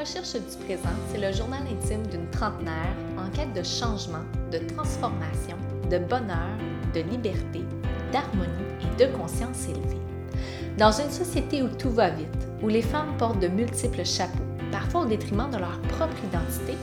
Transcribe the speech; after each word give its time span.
recherche 0.00 0.32
du 0.32 0.64
présent, 0.64 0.88
c'est 1.12 1.20
le 1.20 1.30
journal 1.30 1.60
intime 1.70 2.06
d'une 2.06 2.28
trentenaire 2.30 2.94
en 3.18 3.28
quête 3.36 3.52
de 3.52 3.62
changement, 3.62 4.24
de 4.50 4.56
transformation, 4.74 5.58
de 5.90 5.98
bonheur, 5.98 6.56
de 6.94 7.00
liberté, 7.00 7.60
d'harmonie 8.10 8.48
et 8.80 9.04
de 9.04 9.14
conscience 9.14 9.68
élevée. 9.68 10.00
Dans 10.78 10.90
une 10.90 11.10
société 11.10 11.62
où 11.62 11.68
tout 11.68 11.90
va 11.90 12.08
vite, 12.08 12.48
où 12.62 12.68
les 12.68 12.80
femmes 12.80 13.14
portent 13.18 13.40
de 13.40 13.48
multiples 13.48 14.06
chapeaux, 14.06 14.38
parfois 14.72 15.02
au 15.02 15.06
détriment 15.06 15.50
de 15.50 15.58
leur 15.58 15.78
propre 15.82 16.16
identité, 16.24 16.78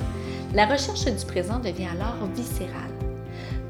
la 0.53 0.67
recherche 0.67 1.05
du 1.05 1.25
présent 1.25 1.57
devient 1.57 1.87
alors 1.87 2.27
viscérale. 2.35 2.86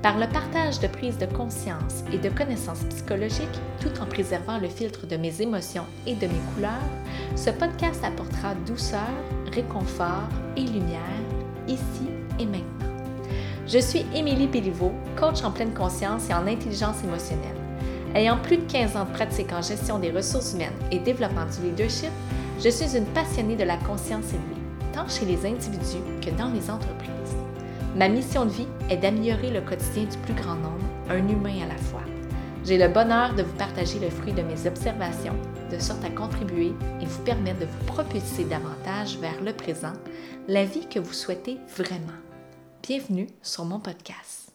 Par 0.01 0.19
le 0.19 0.27
partage 0.27 0.79
de 0.79 0.87
prise 0.87 1.17
de 1.17 1.25
conscience 1.25 2.03
et 2.13 2.19
de 2.19 2.29
connaissances 2.29 2.83
psychologiques, 2.89 3.47
tout 3.81 3.99
en 3.99 4.05
préservant 4.05 4.59
le 4.59 4.67
filtre 4.67 5.07
de 5.07 5.17
mes 5.17 5.41
émotions 5.41 5.85
et 6.05 6.13
de 6.13 6.27
mes 6.27 6.41
couleurs, 6.53 6.71
ce 7.35 7.49
podcast 7.49 8.03
apportera 8.03 8.53
douceur, 8.67 9.09
réconfort 9.51 10.29
et 10.55 10.61
lumière, 10.61 11.01
ici 11.67 12.09
et 12.39 12.45
maintenant. 12.45 12.93
Je 13.67 13.79
suis 13.79 14.05
Émilie 14.13 14.47
Béliveau, 14.47 14.91
coach 15.19 15.43
en 15.43 15.51
pleine 15.51 15.73
conscience 15.73 16.29
et 16.29 16.33
en 16.33 16.45
intelligence 16.47 17.03
émotionnelle. 17.03 17.57
Ayant 18.13 18.37
plus 18.37 18.57
de 18.57 18.71
15 18.71 18.95
ans 18.95 19.05
de 19.05 19.11
pratique 19.11 19.51
en 19.51 19.61
gestion 19.61 19.99
des 19.99 20.11
ressources 20.11 20.53
humaines 20.53 20.71
et 20.91 20.99
développement 20.99 21.45
du 21.45 21.69
leadership, 21.69 22.11
je 22.63 22.69
suis 22.69 22.95
une 22.95 23.05
passionnée 23.05 23.55
de 23.55 23.63
la 23.63 23.77
conscience 23.77 24.29
élevée, 24.29 24.61
tant 24.93 25.07
chez 25.09 25.25
les 25.25 25.45
individus 25.45 26.03
que 26.21 26.29
dans 26.37 26.49
les 26.49 26.69
entreprises. 26.69 27.16
Ma 27.97 28.09
mission 28.09 28.45
de 28.45 28.51
vie 28.51 28.67
est 28.91 28.97
d'améliorer 28.97 29.49
le 29.49 29.59
quotidien 29.59 30.03
du 30.03 30.17
plus 30.19 30.35
grand 30.35 30.53
nombre, 30.53 30.85
un 31.09 31.27
humain 31.27 31.63
à 31.63 31.67
la 31.67 31.77
fois. 31.77 32.03
J'ai 32.63 32.77
le 32.77 32.89
bonheur 32.89 33.33
de 33.33 33.41
vous 33.41 33.55
partager 33.55 33.97
le 33.97 34.11
fruit 34.11 34.33
de 34.33 34.43
mes 34.43 34.67
observations, 34.67 35.33
de 35.71 35.79
sorte 35.79 36.05
à 36.05 36.11
contribuer 36.11 36.73
et 37.01 37.05
vous 37.05 37.23
permettre 37.23 37.61
de 37.61 37.65
vous 37.65 37.85
propulser 37.87 38.43
davantage 38.43 39.17
vers 39.17 39.41
le 39.41 39.51
présent, 39.51 39.93
la 40.47 40.63
vie 40.63 40.87
que 40.87 40.99
vous 40.99 41.11
souhaitez 41.11 41.57
vraiment. 41.75 42.13
Bienvenue 42.83 43.29
sur 43.41 43.65
mon 43.65 43.79
podcast. 43.79 44.53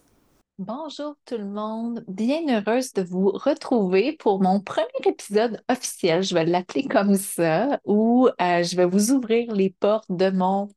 Bonjour 0.61 1.17
tout 1.27 1.39
le 1.39 1.45
monde, 1.45 2.05
bien 2.07 2.43
heureuse 2.49 2.93
de 2.93 3.03
vous 3.03 3.33
retrouver 3.33 4.13
pour 4.13 4.41
mon 4.41 4.61
premier 4.61 4.87
épisode 5.05 5.61
officiel, 5.69 6.23
je 6.23 6.35
vais 6.35 6.45
l'appeler 6.45 6.85
comme 6.85 7.17
ça, 7.17 7.81
où 7.85 8.29
euh, 8.41 8.63
je 8.63 8.77
vais 8.77 8.87
vous 8.87 9.11
ouvrir 9.11 9.53
les 9.53 9.71
portes 9.71 10.13
de 10.13 10.31
mon 10.31 10.69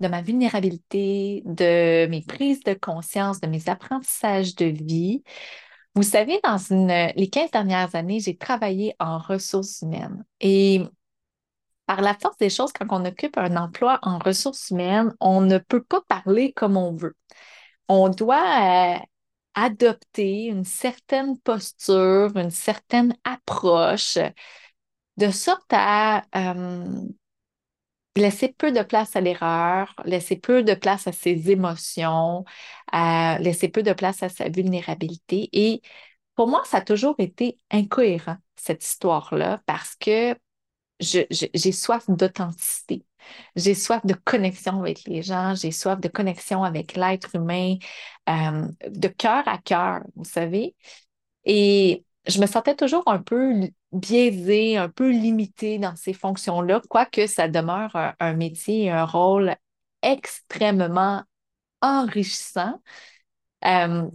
de 0.00 0.08
ma 0.08 0.22
vulnérabilité, 0.22 1.42
de 1.44 2.06
mes 2.06 2.22
prises 2.22 2.62
de 2.64 2.74
conscience, 2.74 3.40
de 3.40 3.46
mes 3.46 3.68
apprentissages 3.68 4.54
de 4.56 4.66
vie. 4.66 5.22
Vous 5.94 6.02
savez, 6.02 6.40
dans 6.44 6.56
les 7.16 7.28
15 7.30 7.50
dernières 7.50 7.94
années, 7.94 8.20
j'ai 8.20 8.36
travaillé 8.36 8.94
en 9.00 9.18
ressources 9.18 9.82
humaines. 9.82 10.24
Et 10.40 10.82
par 11.86 12.00
la 12.02 12.14
force 12.14 12.36
des 12.38 12.50
choses, 12.50 12.72
quand 12.72 12.86
on 12.90 13.04
occupe 13.04 13.36
un 13.36 13.56
emploi 13.56 13.98
en 14.02 14.18
ressources 14.18 14.70
humaines, 14.70 15.12
on 15.20 15.40
ne 15.40 15.58
peut 15.58 15.82
pas 15.82 16.00
parler 16.08 16.52
comme 16.52 16.76
on 16.76 16.94
veut. 16.94 17.16
On 17.88 18.08
doit 18.08 18.96
euh, 18.96 18.98
adopter 19.54 20.44
une 20.44 20.64
certaine 20.64 21.38
posture, 21.40 22.36
une 22.36 22.50
certaine 22.52 23.16
approche, 23.24 24.18
de 25.16 25.30
sorte 25.30 25.72
à 25.72 26.24
euh, 26.36 27.02
laisser 28.16 28.48
peu 28.56 28.72
de 28.72 28.82
place 28.82 29.16
à 29.16 29.20
l'erreur, 29.20 29.94
laisser 30.04 30.36
peu 30.36 30.62
de 30.62 30.74
place 30.74 31.06
à 31.06 31.12
ses 31.12 31.50
émotions, 31.50 32.44
laisser 32.92 33.68
peu 33.68 33.82
de 33.82 33.92
place 33.92 34.22
à 34.22 34.28
sa 34.28 34.48
vulnérabilité. 34.48 35.48
Et 35.52 35.80
pour 36.34 36.48
moi, 36.48 36.62
ça 36.64 36.78
a 36.78 36.80
toujours 36.80 37.14
été 37.18 37.58
incohérent, 37.70 38.36
cette 38.56 38.84
histoire-là, 38.84 39.62
parce 39.66 39.96
que 39.96 40.34
j'ai 41.00 41.72
soif 41.72 42.04
d'authenticité. 42.08 43.04
J'ai 43.56 43.74
soif 43.74 44.04
de 44.04 44.14
connexion 44.14 44.80
avec 44.80 45.04
les 45.06 45.22
gens, 45.22 45.54
j'ai 45.54 45.70
soif 45.72 46.00
de 46.00 46.08
connexion 46.08 46.64
avec 46.64 46.94
l'être 46.96 47.34
humain, 47.36 47.76
euh, 48.28 48.66
de 48.88 49.08
cœur 49.08 49.46
à 49.46 49.58
cœur, 49.58 50.00
vous 50.16 50.24
savez. 50.24 50.74
Et 51.44 52.04
je 52.26 52.40
me 52.40 52.46
sentais 52.46 52.76
toujours 52.76 53.02
un 53.06 53.20
peu 53.20 53.70
biaisée, 53.92 54.76
un 54.76 54.88
peu 54.88 55.10
limitée 55.10 55.78
dans 55.78 55.96
ces 55.96 56.12
fonctions-là, 56.12 56.80
quoique 56.88 57.26
ça 57.26 57.48
demeure 57.48 57.96
un, 58.18 58.32
métier 58.34 58.84
et 58.84 58.90
un 58.90 59.04
rôle 59.04 59.56
extrêmement 60.02 61.22
enrichissant. 61.80 62.80
Euh, 63.64 64.08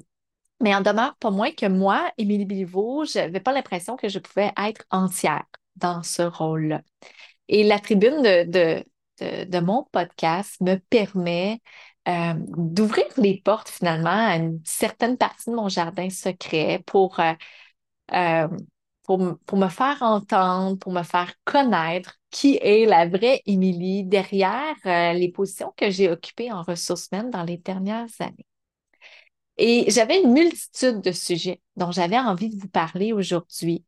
mais 0.62 0.74
en 0.74 0.82
demeure 0.82 1.16
pas 1.18 1.32
moins 1.32 1.52
que 1.52 1.66
moi, 1.66 2.12
Émilie 2.18 2.46
Biliveau, 2.46 3.06
je 3.06 3.20
n'avais 3.20 3.40
pas 3.40 3.52
l'impression 3.54 3.98
que 3.98 4.08
je 4.08 4.20
pouvais 4.20 4.52
être 4.58 4.86
entière 4.90 5.46
dans 5.76 6.02
ce 6.04 6.22
rôle-là. 6.22 6.82
Et 7.48 7.64
la 7.64 7.80
tribune 7.80 8.22
de, 8.22 8.84
de, 9.20 9.60
mon 9.60 9.84
podcast 9.92 10.60
me 10.62 10.78
permet 10.78 11.62
euh, 12.08 12.34
d'ouvrir 12.38 13.06
les 13.18 13.42
portes 13.44 13.70
finalement 13.70 14.10
à 14.10 14.38
une 14.38 14.62
certaine 14.66 15.18
partie 15.18 15.50
de 15.50 15.56
mon 15.56 15.70
jardin 15.70 16.10
secret 16.10 16.82
pour 16.86 17.20
euh, 17.20 17.34
euh, 18.14 18.48
pour, 19.04 19.20
me 19.20 19.70
faire 19.70 20.02
entendre, 20.02 20.78
pour 20.80 20.92
me 20.92 21.04
faire 21.04 21.34
connaître 21.44 22.20
qui 22.32 22.58
est 22.62 22.86
la 22.86 23.08
vraie 23.08 23.42
Émilie 23.46 24.04
derrière 24.04 24.76
euh, 24.86 25.14
les 25.14 25.32
positions 25.32 25.74
que 25.78 25.90
j'ai 25.90 26.10
occupées 26.10 26.52
en 26.52 26.64
ressources 26.64 27.10
humaines 27.12 27.30
dans 27.30 27.44
les 27.44 27.58
dernières 27.58 28.10
années. 28.20 28.46
Et 29.58 29.86
j'avais 29.90 30.22
une 30.22 30.34
multitude 30.34 31.02
de 31.02 31.12
sujets 31.12 31.62
dont 31.78 31.92
j'avais 31.92 32.20
envie 32.20 32.50
de 32.50 32.60
vous 32.60 32.68
parler 32.68 33.14
aujourd'hui. 33.14 33.86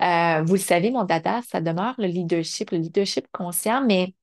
Euh, 0.00 0.42
vous 0.42 0.54
le 0.54 0.60
savez, 0.60 0.90
mon 0.90 1.04
dada, 1.04 1.42
ça 1.42 1.60
demeure 1.60 1.94
le 1.98 2.06
leadership, 2.06 2.70
le 2.70 2.78
leadership 2.78 3.26
conscient, 3.32 3.84
mais 3.84 4.14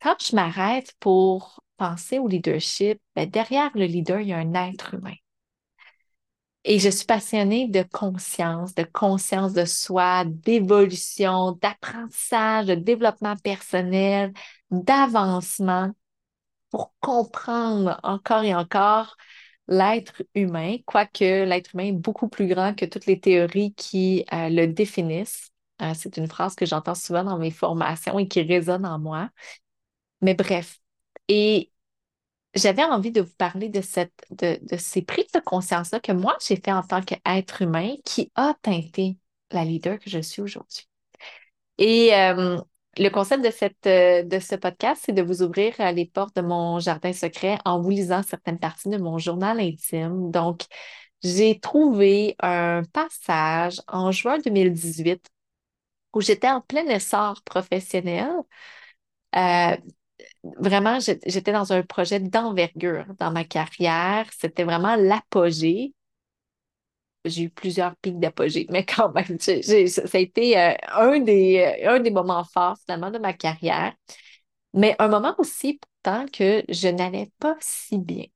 quand 0.00 0.16
je 0.22 0.34
m'arrête 0.36 0.94
pour 1.00 1.60
penser 1.76 2.18
au 2.18 2.28
leadership, 2.28 3.00
ben, 3.16 3.28
derrière 3.28 3.70
le 3.74 3.86
leader, 3.86 4.20
il 4.20 4.28
y 4.28 4.32
a 4.32 4.38
un 4.38 4.54
être 4.54 4.94
humain. 4.94 5.14
Et 6.64 6.78
je 6.78 6.88
suis 6.88 7.04
passionnée 7.04 7.68
de 7.68 7.82
conscience, 7.82 8.74
de 8.74 8.84
conscience 8.84 9.52
de 9.52 9.66
soi, 9.66 10.24
d'évolution, 10.26 11.52
d'apprentissage, 11.52 12.66
de 12.66 12.74
développement 12.74 13.36
personnel, 13.36 14.32
d'avancement 14.70 15.90
pour 16.70 16.94
comprendre 17.00 18.00
encore 18.02 18.44
et 18.44 18.54
encore 18.54 19.16
l'être 19.68 20.22
humain, 20.34 20.76
quoique 20.86 21.44
l'être 21.44 21.74
humain 21.74 21.86
est 21.88 21.92
beaucoup 21.92 22.28
plus 22.28 22.46
grand 22.48 22.74
que 22.74 22.86
toutes 22.86 23.06
les 23.06 23.20
théories 23.20 23.74
qui 23.74 24.24
euh, 24.32 24.48
le 24.48 24.66
définissent. 24.66 25.50
Euh, 25.82 25.92
c'est 25.94 26.16
une 26.16 26.28
phrase 26.28 26.54
que 26.54 26.66
j'entends 26.66 26.94
souvent 26.94 27.24
dans 27.24 27.38
mes 27.38 27.50
formations 27.50 28.18
et 28.18 28.28
qui 28.28 28.42
résonne 28.42 28.86
en 28.86 28.98
moi. 28.98 29.30
Mais 30.22 30.34
bref, 30.34 30.78
et 31.28 31.72
j'avais 32.54 32.84
envie 32.84 33.12
de 33.12 33.20
vous 33.20 33.34
parler 33.36 33.68
de, 33.68 33.80
cette, 33.80 34.24
de, 34.30 34.58
ces 34.78 35.02
prises 35.02 35.32
de 35.32 35.40
conscience-là 35.40 36.00
que 36.00 36.12
moi, 36.12 36.36
j'ai 36.46 36.56
fait 36.56 36.72
en 36.72 36.82
tant 36.82 37.02
qu'être 37.02 37.62
humain 37.62 37.94
qui 38.04 38.30
a 38.34 38.54
teinté 38.62 39.18
la 39.50 39.64
leader 39.64 39.98
que 39.98 40.10
je 40.10 40.20
suis 40.20 40.42
aujourd'hui. 40.42 40.88
Et 41.78 42.14
euh, 42.14 42.60
le 42.98 43.08
concept 43.10 43.44
de, 43.44 43.50
cette, 43.50 43.86
euh, 43.86 44.22
de 44.22 44.38
ce 44.38 44.54
podcast, 44.54 45.02
c'est 45.04 45.12
de 45.12 45.22
vous 45.22 45.42
ouvrir 45.42 45.74
euh, 45.80 45.92
les 45.92 46.06
portes 46.06 46.36
de 46.36 46.42
mon 46.42 46.78
jardin 46.78 47.12
secret 47.12 47.58
en 47.64 47.80
vous 47.80 47.90
lisant 47.90 48.22
certaines 48.22 48.58
parties 48.58 48.88
de 48.88 48.98
mon 48.98 49.18
journal 49.18 49.58
intime. 49.60 50.30
Donc, 50.30 50.62
j'ai 51.22 51.58
trouvé 51.58 52.36
un 52.40 52.82
passage 52.92 53.80
en 53.88 54.12
juin 54.12 54.38
2018 54.38 55.28
où 56.14 56.20
j'étais 56.20 56.48
en 56.48 56.60
plein 56.60 56.86
essor 56.86 57.42
professionnel 57.44 58.30
vraiment, 60.58 60.98
j'étais 61.00 61.52
dans 61.52 61.72
un 61.72 61.82
projet 61.82 62.20
d'envergure 62.20 63.06
dans 63.18 63.30
ma 63.32 63.44
carrière. 63.44 64.26
C'était 64.38 64.64
vraiment 64.64 64.96
l'apogée. 64.96 65.94
J'ai 67.24 67.44
eu 67.44 67.50
plusieurs 67.50 67.96
pics 67.96 68.18
d'apogée, 68.20 68.66
mais 68.70 68.84
quand 68.86 69.12
même, 69.12 69.38
ça 69.40 69.52
a 69.52 70.18
été 70.18 70.58
euh, 70.58 70.74
un, 70.92 71.20
des, 71.20 71.82
un 71.86 72.00
des 72.00 72.10
moments 72.10 72.44
forts 72.44 72.76
finalement 72.84 73.10
de 73.10 73.18
ma 73.18 73.32
carrière. 73.32 73.94
Mais 74.74 74.96
un 74.98 75.08
moment 75.08 75.34
aussi 75.38 75.80
pourtant 75.80 76.26
que 76.32 76.64
je 76.68 76.88
n'allais 76.88 77.30
pas 77.40 77.56
si 77.60 77.98
bien. 77.98 78.26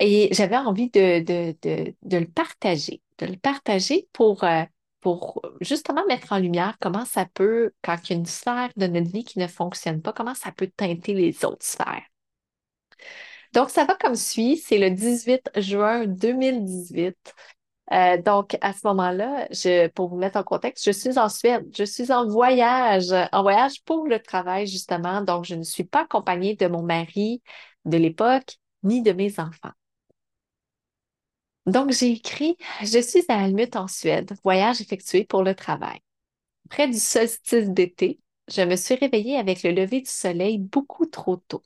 Et 0.00 0.28
j'avais 0.32 0.56
envie 0.56 0.90
de, 0.90 1.20
de, 1.22 2.18
le 2.18 2.26
partager, 2.26 3.02
de 3.18 3.26
le 3.26 3.36
partager 3.36 4.08
pour, 4.12 4.44
euh, 4.44 4.62
pour 5.00 5.42
justement 5.60 6.04
mettre 6.06 6.32
en 6.32 6.38
lumière 6.38 6.76
comment 6.80 7.04
ça 7.04 7.26
peut, 7.26 7.72
quand 7.82 7.96
il 8.04 8.12
y 8.12 8.16
a 8.16 8.18
une 8.18 8.26
sphère 8.26 8.70
de 8.76 8.86
notre 8.86 9.10
vie 9.10 9.24
qui 9.24 9.38
ne 9.38 9.46
fonctionne 9.46 10.02
pas, 10.02 10.12
comment 10.12 10.34
ça 10.34 10.52
peut 10.52 10.70
teinter 10.76 11.14
les 11.14 11.44
autres 11.44 11.64
sphères. 11.64 12.02
Donc, 13.54 13.70
ça 13.70 13.84
va 13.84 13.94
comme 13.94 14.14
suit. 14.14 14.56
C'est 14.56 14.78
le 14.78 14.90
18 14.90 15.50
juin 15.56 16.06
2018. 16.06 17.34
Euh, 17.92 18.20
donc, 18.20 18.56
à 18.60 18.72
ce 18.72 18.86
moment-là, 18.86 19.48
pour 19.94 20.08
vous 20.08 20.16
mettre 20.16 20.36
en 20.36 20.42
contexte, 20.42 20.84
je 20.84 20.90
suis 20.90 21.18
en 21.18 21.28
Suède. 21.28 21.66
Je 21.76 21.84
suis 21.84 22.12
en 22.12 22.26
voyage, 22.26 23.12
en 23.32 23.42
voyage 23.42 23.82
pour 23.84 24.06
le 24.06 24.20
travail, 24.20 24.66
justement. 24.66 25.22
Donc, 25.22 25.44
je 25.44 25.54
ne 25.54 25.62
suis 25.62 25.84
pas 25.84 26.02
accompagnée 26.02 26.56
de 26.56 26.66
mon 26.66 26.82
mari 26.82 27.42
de 27.84 27.96
l'époque 27.96 28.56
ni 28.82 29.02
de 29.02 29.12
mes 29.12 29.40
enfants. 29.40 29.72
Donc, 31.68 31.92
j'ai 31.92 32.12
écrit 32.12 32.56
Je 32.80 32.98
suis 32.98 33.24
à 33.28 33.44
Almut 33.44 33.76
en 33.76 33.88
Suède, 33.88 34.32
voyage 34.42 34.80
effectué 34.80 35.24
pour 35.24 35.42
le 35.42 35.54
travail. 35.54 36.00
Près 36.70 36.88
du 36.88 36.98
solstice 36.98 37.68
d'été, 37.68 38.20
je 38.48 38.62
me 38.62 38.74
suis 38.74 38.94
réveillée 38.94 39.36
avec 39.36 39.62
le 39.62 39.72
lever 39.72 40.00
du 40.00 40.10
soleil 40.10 40.56
beaucoup 40.56 41.04
trop 41.04 41.36
tôt. 41.36 41.62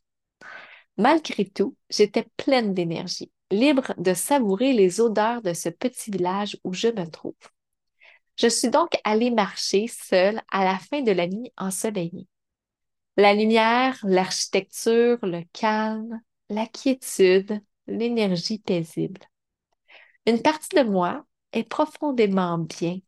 Malgré 0.96 1.44
tout, 1.44 1.76
j'étais 1.88 2.26
pleine 2.36 2.74
d'énergie, 2.74 3.30
libre 3.52 3.94
de 3.96 4.12
savourer 4.12 4.72
les 4.72 5.00
odeurs 5.00 5.40
de 5.40 5.52
ce 5.52 5.68
petit 5.68 6.10
village 6.10 6.58
où 6.64 6.72
je 6.72 6.88
me 6.88 7.08
trouve. 7.08 7.36
Je 8.36 8.48
suis 8.48 8.70
donc 8.70 8.98
allée 9.04 9.30
marcher 9.30 9.86
seule 9.86 10.42
à 10.50 10.64
la 10.64 10.80
fin 10.80 11.02
de 11.02 11.12
la 11.12 11.28
nuit 11.28 11.52
ensoleillée. 11.56 12.26
La 13.16 13.34
lumière, 13.34 14.00
l'architecture, 14.02 15.18
le 15.22 15.44
calme, 15.52 16.20
la 16.48 16.66
quiétude, 16.66 17.60
l'énergie 17.86 18.58
paisible. 18.58 19.20
Une 20.26 20.42
partie 20.42 20.74
de 20.76 20.82
moi 20.82 21.24
est 21.52 21.62
profondément 21.64 22.58
bien, 22.58 22.98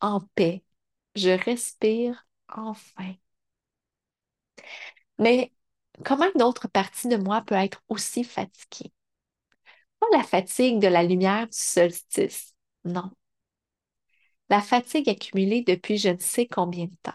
en 0.00 0.20
paix. 0.36 0.64
Je 1.16 1.30
respire 1.30 2.26
enfin. 2.48 3.14
Mais 5.18 5.52
comment 6.04 6.26
une 6.34 6.42
autre 6.42 6.68
partie 6.68 7.08
de 7.08 7.16
moi 7.16 7.40
peut 7.42 7.54
être 7.54 7.82
aussi 7.88 8.24
fatiguée? 8.24 8.92
Pas 10.00 10.06
la 10.16 10.22
fatigue 10.24 10.80
de 10.80 10.88
la 10.88 11.02
lumière 11.02 11.46
du 11.46 11.56
solstice, 11.56 12.54
non. 12.84 13.10
La 14.50 14.60
fatigue 14.60 15.08
accumulée 15.08 15.62
depuis 15.64 15.98
je 15.98 16.10
ne 16.10 16.18
sais 16.20 16.46
combien 16.46 16.84
de 16.84 16.94
temps. 17.02 17.10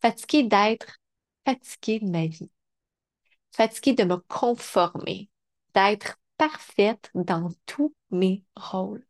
Fatiguée 0.00 0.42
d'être 0.44 0.98
fatiguée 1.46 2.00
de 2.00 2.10
ma 2.10 2.26
vie. 2.26 2.50
Fatiguée 3.52 3.92
de 3.94 4.04
me 4.04 4.16
conformer, 4.16 5.28
d'être 5.74 6.17
parfaite 6.38 7.10
dans 7.14 7.50
tous 7.66 7.94
mes 8.10 8.44
rôles. 8.56 9.04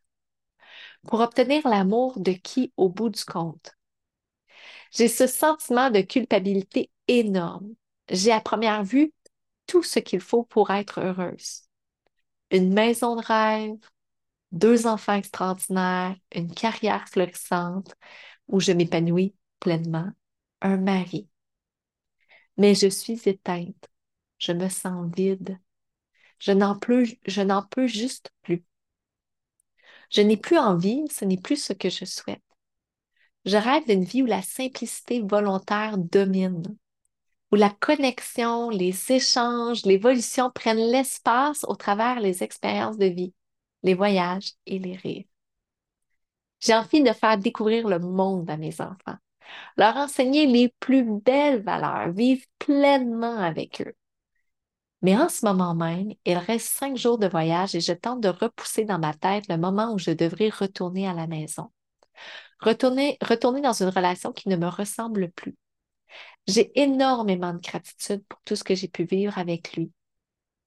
Pour 1.08 1.20
obtenir 1.20 1.66
l'amour 1.66 2.20
de 2.20 2.32
qui 2.32 2.72
au 2.76 2.88
bout 2.88 3.08
du 3.10 3.24
compte? 3.24 3.76
J'ai 4.92 5.08
ce 5.08 5.26
sentiment 5.26 5.90
de 5.90 6.00
culpabilité 6.00 6.90
énorme. 7.08 7.74
J'ai 8.10 8.32
à 8.32 8.40
première 8.40 8.84
vue 8.84 9.12
tout 9.66 9.82
ce 9.82 9.98
qu'il 9.98 10.20
faut 10.20 10.44
pour 10.44 10.70
être 10.70 11.00
heureuse. 11.00 11.62
Une 12.50 12.72
maison 12.72 13.16
de 13.16 13.24
rêve, 13.24 13.78
deux 14.52 14.86
enfants 14.86 15.14
extraordinaires, 15.14 16.16
une 16.34 16.52
carrière 16.52 17.08
florissante 17.08 17.94
où 18.48 18.60
je 18.60 18.72
m'épanouis 18.72 19.34
pleinement, 19.60 20.10
un 20.62 20.78
mari. 20.78 21.28
Mais 22.58 22.74
je 22.74 22.88
suis 22.88 23.20
éteinte, 23.26 23.88
je 24.38 24.52
me 24.52 24.68
sens 24.68 25.10
vide, 25.16 25.58
je 26.38 26.52
n'en 26.52 26.76
peux, 26.78 27.86
juste 27.86 28.30
plus. 28.42 28.64
Je 30.10 30.20
n'ai 30.22 30.36
plus 30.36 30.58
envie, 30.58 31.04
ce 31.10 31.24
n'est 31.24 31.36
plus 31.40 31.62
ce 31.62 31.72
que 31.72 31.90
je 31.90 32.04
souhaite. 32.04 32.42
Je 33.44 33.56
rêve 33.56 33.86
d'une 33.86 34.04
vie 34.04 34.22
où 34.22 34.26
la 34.26 34.42
simplicité 34.42 35.20
volontaire 35.20 35.96
domine, 35.98 36.62
où 37.52 37.56
la 37.56 37.70
connexion, 37.70 38.70
les 38.70 38.94
échanges, 39.12 39.84
l'évolution 39.84 40.50
prennent 40.50 40.90
l'espace 40.90 41.64
au 41.68 41.76
travers 41.76 42.20
les 42.20 42.42
expériences 42.42 42.98
de 42.98 43.06
vie, 43.06 43.34
les 43.82 43.94
voyages 43.94 44.52
et 44.66 44.78
les 44.78 44.96
rires. 44.96 45.24
J'ai 46.60 46.74
envie 46.74 47.02
de 47.02 47.12
faire 47.12 47.38
découvrir 47.38 47.88
le 47.88 47.98
monde 47.98 48.50
à 48.50 48.56
mes 48.56 48.80
enfants, 48.80 49.16
leur 49.76 49.96
enseigner 49.96 50.46
les 50.46 50.70
plus 50.80 51.04
belles 51.04 51.62
valeurs, 51.62 52.12
vivre 52.12 52.44
pleinement 52.58 53.38
avec 53.38 53.82
eux. 53.82 53.94
Mais 55.02 55.16
en 55.16 55.28
ce 55.28 55.44
moment 55.46 55.74
même, 55.74 56.12
il 56.24 56.38
reste 56.38 56.68
cinq 56.68 56.96
jours 56.96 57.18
de 57.18 57.28
voyage 57.28 57.74
et 57.74 57.80
je 57.80 57.92
tente 57.92 58.20
de 58.20 58.28
repousser 58.28 58.84
dans 58.84 58.98
ma 58.98 59.14
tête 59.14 59.48
le 59.48 59.56
moment 59.56 59.92
où 59.92 59.98
je 59.98 60.10
devrais 60.10 60.48
retourner 60.48 61.06
à 61.06 61.14
la 61.14 61.26
maison. 61.26 61.70
Retourner, 62.60 63.16
retourner 63.22 63.60
dans 63.60 63.72
une 63.72 63.90
relation 63.90 64.32
qui 64.32 64.48
ne 64.48 64.56
me 64.56 64.66
ressemble 64.66 65.30
plus. 65.30 65.56
J'ai 66.48 66.72
énormément 66.80 67.52
de 67.52 67.60
gratitude 67.60 68.24
pour 68.28 68.40
tout 68.44 68.56
ce 68.56 68.64
que 68.64 68.74
j'ai 68.74 68.88
pu 68.88 69.04
vivre 69.04 69.38
avec 69.38 69.74
lui, 69.76 69.92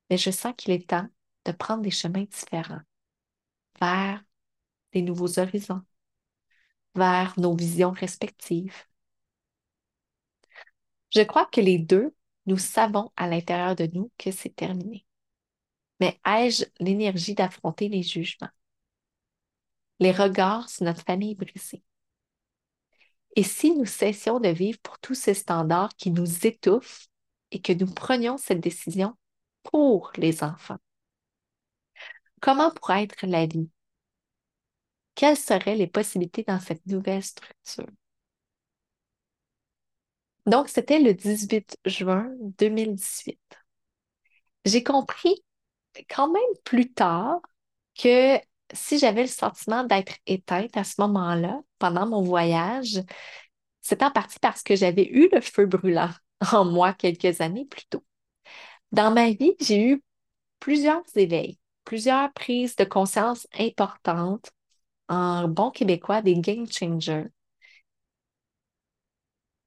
mais 0.10 0.18
je 0.18 0.32
sens 0.32 0.54
qu'il 0.58 0.74
est 0.74 0.90
temps 0.90 1.08
de 1.46 1.52
prendre 1.52 1.82
des 1.82 1.92
chemins 1.92 2.24
différents 2.24 2.82
vers 3.82 4.24
des 4.94 5.02
nouveaux 5.02 5.40
horizons, 5.40 5.82
vers 6.96 7.34
nos 7.38 7.56
visions 7.56 7.92
respectives. 7.92 8.76
Je 11.10 11.22
crois 11.22 11.46
que 11.46 11.62
les 11.62 11.78
deux 11.78 12.14
nous 12.46 12.58
savons 12.58 13.12
à 13.16 13.28
l'intérieur 13.28 13.76
de 13.76 13.88
nous 13.94 14.12
que 14.18 14.32
c'est 14.32 14.56
terminé. 14.56 15.06
Mais 16.00 16.20
ai-je 16.26 16.66
l'énergie 16.80 17.36
d'affronter 17.36 17.88
les 17.88 18.04
jugements, 18.04 18.50
les 20.00 20.12
regards 20.12 20.70
sur 20.70 20.86
notre 20.86 21.04
famille 21.04 21.36
brisée? 21.36 21.84
Et 23.36 23.44
si 23.44 23.76
nous 23.76 23.86
cessions 23.86 24.40
de 24.40 24.50
vivre 24.50 24.80
pour 24.80 25.00
tous 25.00 25.16
ces 25.16 25.34
standards 25.34 25.96
qui 25.96 26.12
nous 26.12 26.46
étouffent 26.46 27.08
et 27.52 27.62
que 27.62 27.74
nous 27.74 27.92
prenions 27.92 28.38
cette 28.38 28.60
décision 28.60 29.16
pour 29.64 30.12
les 30.18 30.44
enfants? 30.44 30.80
Comment 32.42 32.72
pourrait 32.72 33.04
être 33.04 33.28
la 33.28 33.46
vie? 33.46 33.70
Quelles 35.16 35.38
seraient 35.38 35.76
les 35.76 35.88
possibilités 35.88 36.44
dans 36.44 36.60
cette 36.60 36.86
nouvelle 36.88 37.24
structure? 37.24 37.86
Donc, 40.46 40.70
c'était 40.70 41.00
le 41.00 41.14
18 41.14 41.78
juin 41.86 42.32
2018. 42.60 43.40
J'ai 44.66 44.84
compris 44.84 45.44
quand 46.10 46.32
même 46.32 46.42
plus 46.64 46.92
tard 46.94 47.40
que 48.00 48.38
si 48.74 49.00
j'avais 49.00 49.24
le 49.24 49.28
sentiment 49.28 49.84
d'être 49.84 50.14
éteinte 50.26 50.78
à 50.78 50.84
ce 50.84 50.96
moment-là, 51.02 51.62
pendant 51.80 52.08
mon 52.08 52.22
voyage, 52.24 53.02
c'est 53.82 54.04
en 54.04 54.12
partie 54.12 54.40
parce 54.40 54.64
que 54.64 54.76
j'avais 54.76 55.08
eu 55.08 55.30
le 55.34 55.42
feu 55.42 55.66
brûlant 55.66 56.10
en 56.54 56.66
moi 56.66 56.94
quelques 56.94 57.42
années 57.42 57.66
plus 57.66 57.86
tôt. 57.90 58.04
Dans 58.92 59.12
ma 59.14 59.32
vie, 59.32 59.56
j'ai 59.62 59.84
eu 59.90 60.04
plusieurs 60.60 61.04
éveils, 61.16 61.60
plusieurs 61.86 62.32
prises 62.34 62.76
de 62.78 62.86
conscience 62.86 63.48
importantes, 63.60 64.52
en 65.10 65.48
bon 65.48 65.72
québécois, 65.72 66.22
des 66.22 66.36
game 66.36 66.68
changers. 66.72 67.28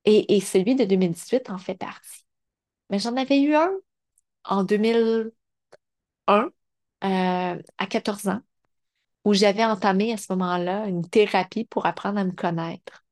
Et, 0.06 0.40
celui 0.40 0.74
de 0.74 0.84
2018 0.84 1.50
en 1.50 1.58
fait 1.58 1.74
partie. 1.76 2.24
Mais 2.90 2.98
j'en 2.98 3.16
avais 3.16 3.40
eu 3.40 3.54
un 3.54 3.70
en 4.44 4.64
2001 4.64 5.32
euh, 7.04 7.62
à 7.78 7.86
14 7.86 8.28
ans 8.28 8.40
où 9.24 9.34
j'avais 9.34 9.64
entamé 9.64 10.12
à 10.12 10.16
ce 10.16 10.32
moment-là 10.32 10.86
une 10.86 11.08
thérapie 11.08 11.64
pour 11.64 11.86
apprendre 11.86 12.18
à 12.18 12.24
me 12.24 12.32
connaître. 12.32 13.04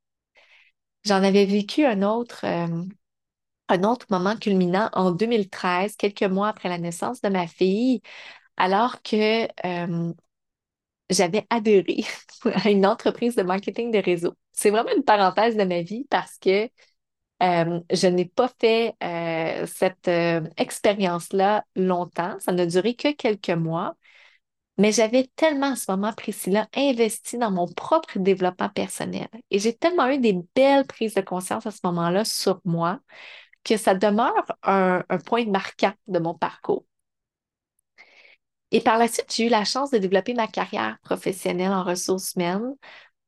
J'en 1.04 1.22
avais 1.22 1.46
vécu 1.46 1.84
un 1.84 2.02
autre, 2.02 2.44
euh, 2.44 2.84
un 3.68 3.84
autre 3.84 4.06
moment 4.10 4.36
culminant 4.36 4.90
en 4.92 5.10
2013, 5.12 5.96
quelques 5.96 6.22
mois 6.22 6.48
après 6.48 6.68
la 6.68 6.78
naissance 6.78 7.20
de 7.22 7.28
ma 7.28 7.46
fille, 7.46 8.02
alors 8.56 9.02
que 9.02 9.44
euh, 9.66 10.12
j'avais 11.10 11.46
adhéré 11.50 12.04
à 12.54 12.70
une 12.70 12.86
entreprise 12.86 13.34
de 13.36 13.42
marketing 13.42 13.90
de 13.90 13.98
réseau. 13.98 14.34
C'est 14.52 14.70
vraiment 14.70 14.94
une 14.96 15.04
parenthèse 15.04 15.56
de 15.56 15.64
ma 15.64 15.82
vie 15.82 16.06
parce 16.10 16.38
que 16.38 16.68
euh, 17.42 17.80
je 17.90 18.06
n'ai 18.06 18.24
pas 18.26 18.48
fait 18.60 18.94
euh, 19.02 19.66
cette 19.66 20.08
euh, 20.08 20.42
expérience-là 20.56 21.64
longtemps. 21.74 22.36
Ça 22.38 22.52
n'a 22.52 22.66
duré 22.66 22.94
que 22.94 23.12
quelques 23.12 23.50
mois. 23.50 23.96
Mais 24.78 24.92
j'avais 24.92 25.30
tellement 25.36 25.72
à 25.72 25.76
ce 25.76 25.90
moment 25.90 26.12
précis-là 26.12 26.68
investi 26.74 27.38
dans 27.38 27.50
mon 27.50 27.66
propre 27.68 28.18
développement 28.18 28.70
personnel. 28.70 29.28
Et 29.50 29.58
j'ai 29.58 29.74
tellement 29.74 30.08
eu 30.08 30.18
des 30.18 30.38
belles 30.54 30.86
prises 30.86 31.14
de 31.14 31.20
conscience 31.20 31.66
à 31.66 31.70
ce 31.70 31.80
moment-là 31.84 32.24
sur 32.24 32.60
moi 32.64 33.00
que 33.64 33.76
ça 33.76 33.94
demeure 33.94 34.46
un, 34.62 35.04
un 35.08 35.18
point 35.18 35.46
marquant 35.46 35.92
de 36.08 36.18
mon 36.18 36.34
parcours. 36.34 36.84
Et 38.72 38.80
par 38.80 38.98
la 38.98 39.06
suite, 39.06 39.32
j'ai 39.34 39.46
eu 39.46 39.48
la 39.50 39.64
chance 39.64 39.90
de 39.90 39.98
développer 39.98 40.34
ma 40.34 40.48
carrière 40.48 40.98
professionnelle 41.02 41.72
en 41.72 41.84
ressources 41.84 42.34
humaines 42.34 42.74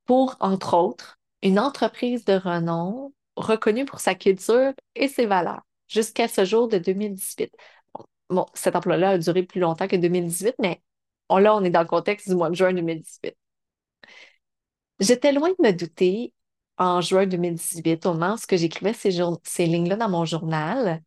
pour, 0.07 0.37
entre 0.41 0.75
autres, 0.75 1.19
une 1.43 1.59
entreprise 1.59 2.25
de 2.25 2.35
renom 2.35 3.13
reconnue 3.37 3.85
pour 3.85 4.01
sa 4.01 4.15
culture 4.15 4.73
et 4.95 5.09
ses 5.09 5.27
valeurs 5.27 5.63
jusqu'à 5.87 6.29
ce 6.29 6.45
jour 6.47 6.69
de 6.69 6.79
2018. 6.79 7.55
Bon, 8.31 8.47
cet 8.55 8.75
emploi-là 8.75 9.11
a 9.11 9.19
duré 9.19 9.43
plus 9.43 9.61
longtemps 9.61 9.87
que 9.87 9.97
2018, 9.97 10.55
mais 10.59 10.83
là, 11.31 11.55
on 11.55 11.63
est 11.63 11.71
dans 11.71 11.83
le 11.83 11.87
contexte 11.87 12.29
du 12.29 12.35
mois 12.35 12.49
de 12.49 12.55
juin 12.55 12.73
2018. 12.73 13.37
J'étais 15.01 15.33
loin 15.33 15.51
de 15.51 15.57
me 15.63 15.73
douter 15.73 16.33
en 16.79 17.01
juin 17.03 17.27
2018, 17.27 18.07
au 18.07 18.15
moment 18.15 18.35
où 18.35 18.57
j'écrivais 18.57 18.95
ces, 18.95 19.21
ces 19.43 19.67
lignes-là 19.67 19.97
dans 19.97 20.09
mon 20.09 20.25
journal, 20.25 21.03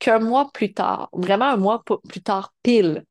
qu'un 0.00 0.18
mois 0.18 0.50
plus 0.52 0.74
tard, 0.74 1.08
vraiment 1.12 1.46
un 1.46 1.56
mois 1.56 1.84
plus 1.84 2.22
tard 2.22 2.52
pile, 2.62 3.04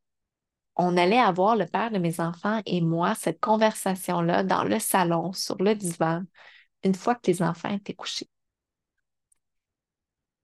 on 0.75 0.97
allait 0.97 1.19
avoir 1.19 1.55
le 1.55 1.65
père 1.65 1.91
de 1.91 1.97
mes 1.99 2.19
enfants 2.19 2.61
et 2.65 2.81
moi 2.81 3.15
cette 3.15 3.39
conversation-là 3.39 4.43
dans 4.43 4.63
le 4.63 4.79
salon, 4.79 5.33
sur 5.33 5.57
le 5.57 5.75
divan, 5.75 6.23
une 6.83 6.95
fois 6.95 7.15
que 7.15 7.31
les 7.31 7.41
enfants 7.43 7.69
étaient 7.73 7.93
couchés. 7.95 8.29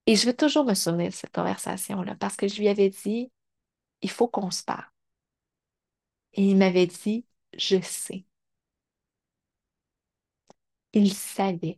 Et 0.06 0.16
je 0.16 0.26
vais 0.28 0.34
toujours 0.36 0.64
me 0.66 0.74
souvenir 0.76 1.10
de 1.10 1.14
cette 1.16 1.34
conversation-là 1.34 2.16
parce 2.16 2.36
que 2.36 2.48
je 2.48 2.60
lui 2.60 2.68
avais 2.68 2.90
dit, 2.90 3.32
il 4.02 4.12
faut 4.12 4.28
qu'on 4.28 4.52
se 4.52 4.64
parle. 4.64 4.86
Et 6.34 6.50
il 6.50 6.58
m'avait 6.58 6.88
dit, 6.88 7.26
je 7.58 7.80
sais. 7.82 8.26
Il 10.94 11.12
savait. 11.14 11.78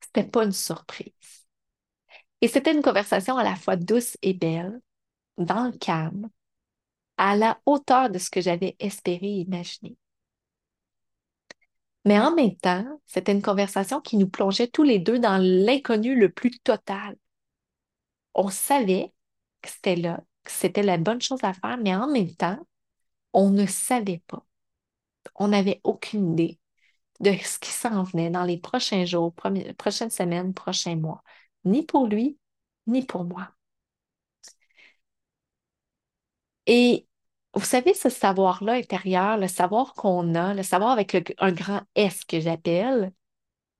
c'était 0.00 0.24
pas 0.28 0.44
une 0.44 0.52
surprise. 0.52 1.46
Et 2.40 2.48
c'était 2.48 2.72
une 2.74 2.82
conversation 2.82 3.36
à 3.38 3.44
la 3.44 3.56
fois 3.56 3.76
douce 3.76 4.16
et 4.22 4.34
belle, 4.34 4.80
dans 5.38 5.66
le 5.66 5.78
calme, 5.78 6.28
à 7.22 7.36
la 7.36 7.60
hauteur 7.66 8.10
de 8.10 8.18
ce 8.18 8.30
que 8.30 8.40
j'avais 8.40 8.74
espéré 8.80 9.26
et 9.26 9.40
imaginé. 9.42 9.96
Mais 12.04 12.18
en 12.20 12.32
même 12.34 12.54
temps, 12.56 12.84
c'était 13.06 13.32
une 13.32 13.42
conversation 13.42 14.00
qui 14.00 14.16
nous 14.16 14.28
plongeait 14.28 14.68
tous 14.68 14.82
les 14.84 14.98
deux 15.00 15.18
dans 15.18 15.38
l'inconnu 15.38 16.14
le 16.18 16.30
plus 16.30 16.50
total. 16.60 17.16
On 18.34 18.48
savait 18.50 19.12
que 19.62 19.70
c'était 19.70 19.96
là, 19.96 20.22
que 20.44 20.50
c'était 20.50 20.82
la 20.82 20.98
bonne 20.98 21.20
chose 21.20 21.40
à 21.44 21.52
faire, 21.54 21.78
mais 21.78 21.94
en 21.94 22.08
même 22.10 22.34
temps, 22.34 22.58
on 23.32 23.50
ne 23.50 23.66
savait 23.66 24.22
pas. 24.28 24.44
On 25.36 25.48
n'avait 25.48 25.80
aucune 25.84 26.32
idée 26.32 26.60
de 27.20 27.32
ce 27.44 27.58
qui 27.58 27.70
s'en 27.72 28.04
venait 28.04 28.30
dans 28.30 28.44
les 28.44 28.58
prochains 28.58 29.04
jours, 29.06 29.34
prochaines 29.78 30.10
semaines, 30.10 30.54
prochains 30.54 30.96
mois, 30.96 31.22
ni 31.64 31.84
pour 31.84 32.06
lui, 32.08 32.38
ni 32.86 33.04
pour 33.06 33.24
moi. 33.24 33.50
Et 36.66 37.06
vous 37.54 37.64
savez, 37.64 37.94
ce 37.94 38.08
savoir-là 38.08 38.74
intérieur, 38.74 39.36
le 39.36 39.48
savoir 39.48 39.94
qu'on 39.94 40.34
a, 40.34 40.54
le 40.54 40.62
savoir 40.62 40.90
avec 40.92 41.34
un 41.38 41.52
grand 41.52 41.82
S 41.94 42.24
que 42.24 42.40
j'appelle, 42.40 43.12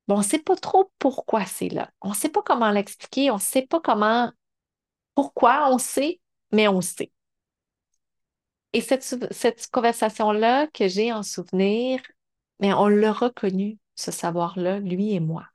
bon, 0.09 0.17
on 0.17 0.19
ne 0.19 0.25
sait 0.25 0.39
pas 0.39 0.57
trop 0.57 0.93
pourquoi 0.99 1.47
c'est 1.47 1.69
là. 1.69 1.91
On 2.03 2.11
ne 2.11 2.15
sait 2.15 2.29
pas 2.29 2.43
comment 2.43 2.71
l'expliquer, 2.71 3.31
on 3.31 3.37
ne 3.37 3.41
sait 3.41 3.67
pas 3.67 3.81
comment, 3.81 4.31
pourquoi 5.15 5.73
on 5.73 5.79
sait, 5.79 6.21
mais 6.53 6.69
on 6.69 6.81
sait. 6.83 7.13
Et 8.75 8.81
cette, 8.81 9.33
cette 9.33 9.71
conversation-là 9.71 10.67
que 10.69 10.89
j'ai 10.89 11.13
en 11.13 11.23
souvenir, 11.23 12.01
mais 12.61 12.73
on 12.75 12.89
l'a 12.89 13.13
reconnu, 13.13 13.79
ce 13.97 14.11
savoir-là, 14.11 14.81
lui 14.81 15.13
et 15.15 15.21
moi. 15.21 15.47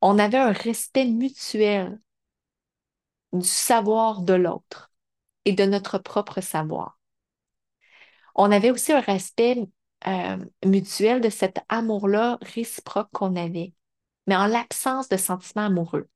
On 0.00 0.18
avait 0.18 0.38
un 0.38 0.52
respect 0.52 1.06
mutuel 1.06 2.00
du 3.32 3.46
savoir 3.46 4.22
de 4.22 4.34
l'autre 4.34 4.90
et 5.44 5.52
de 5.52 5.64
notre 5.64 5.98
propre 5.98 6.40
savoir. 6.40 6.97
On 8.38 8.50
avait 8.52 8.70
aussi 8.70 8.92
un 8.92 9.00
respect 9.00 9.68
euh, 10.06 10.38
mutuel 10.64 11.20
de 11.20 11.28
cet 11.28 11.58
amour-là 11.68 12.38
réciproque 12.40 13.10
qu'on 13.12 13.36
avait, 13.36 13.74
mais 14.26 14.36
en 14.36 14.46
l'absence 14.46 15.08
de 15.10 15.18
sentiments 15.18 15.66
amoureux. 15.66 16.08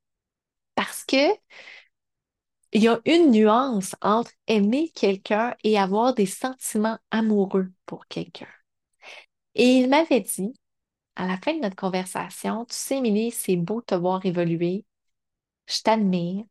Parce 0.77 1.05
que 1.05 1.17
il 2.73 2.83
y 2.83 2.89
a 2.89 3.01
une 3.07 3.31
nuance 3.31 3.97
entre 4.03 4.31
aimer 4.47 4.91
quelqu'un 4.95 5.55
et 5.65 5.79
avoir 5.79 6.15
des 6.15 6.27
sentiments 6.27 6.99
amoureux 7.11 7.73
pour 7.87 8.07
quelqu'un. 8.07 8.49
Et 9.55 9.79
il 9.79 9.89
m'avait 9.89 10.21
dit, 10.21 10.53
à 11.17 11.27
la 11.27 11.39
fin 11.39 11.55
de 11.55 11.61
notre 11.61 11.77
conversation, 11.77 12.65
tu 12.67 12.75
sais, 12.77 12.99
Émilie, 12.99 13.33
c'est 13.33 13.57
beau 13.57 13.83
te 13.83 13.95
voir 13.95 14.25
évoluer, 14.27 14.87
je 15.67 15.83
t'admire, 15.83 16.45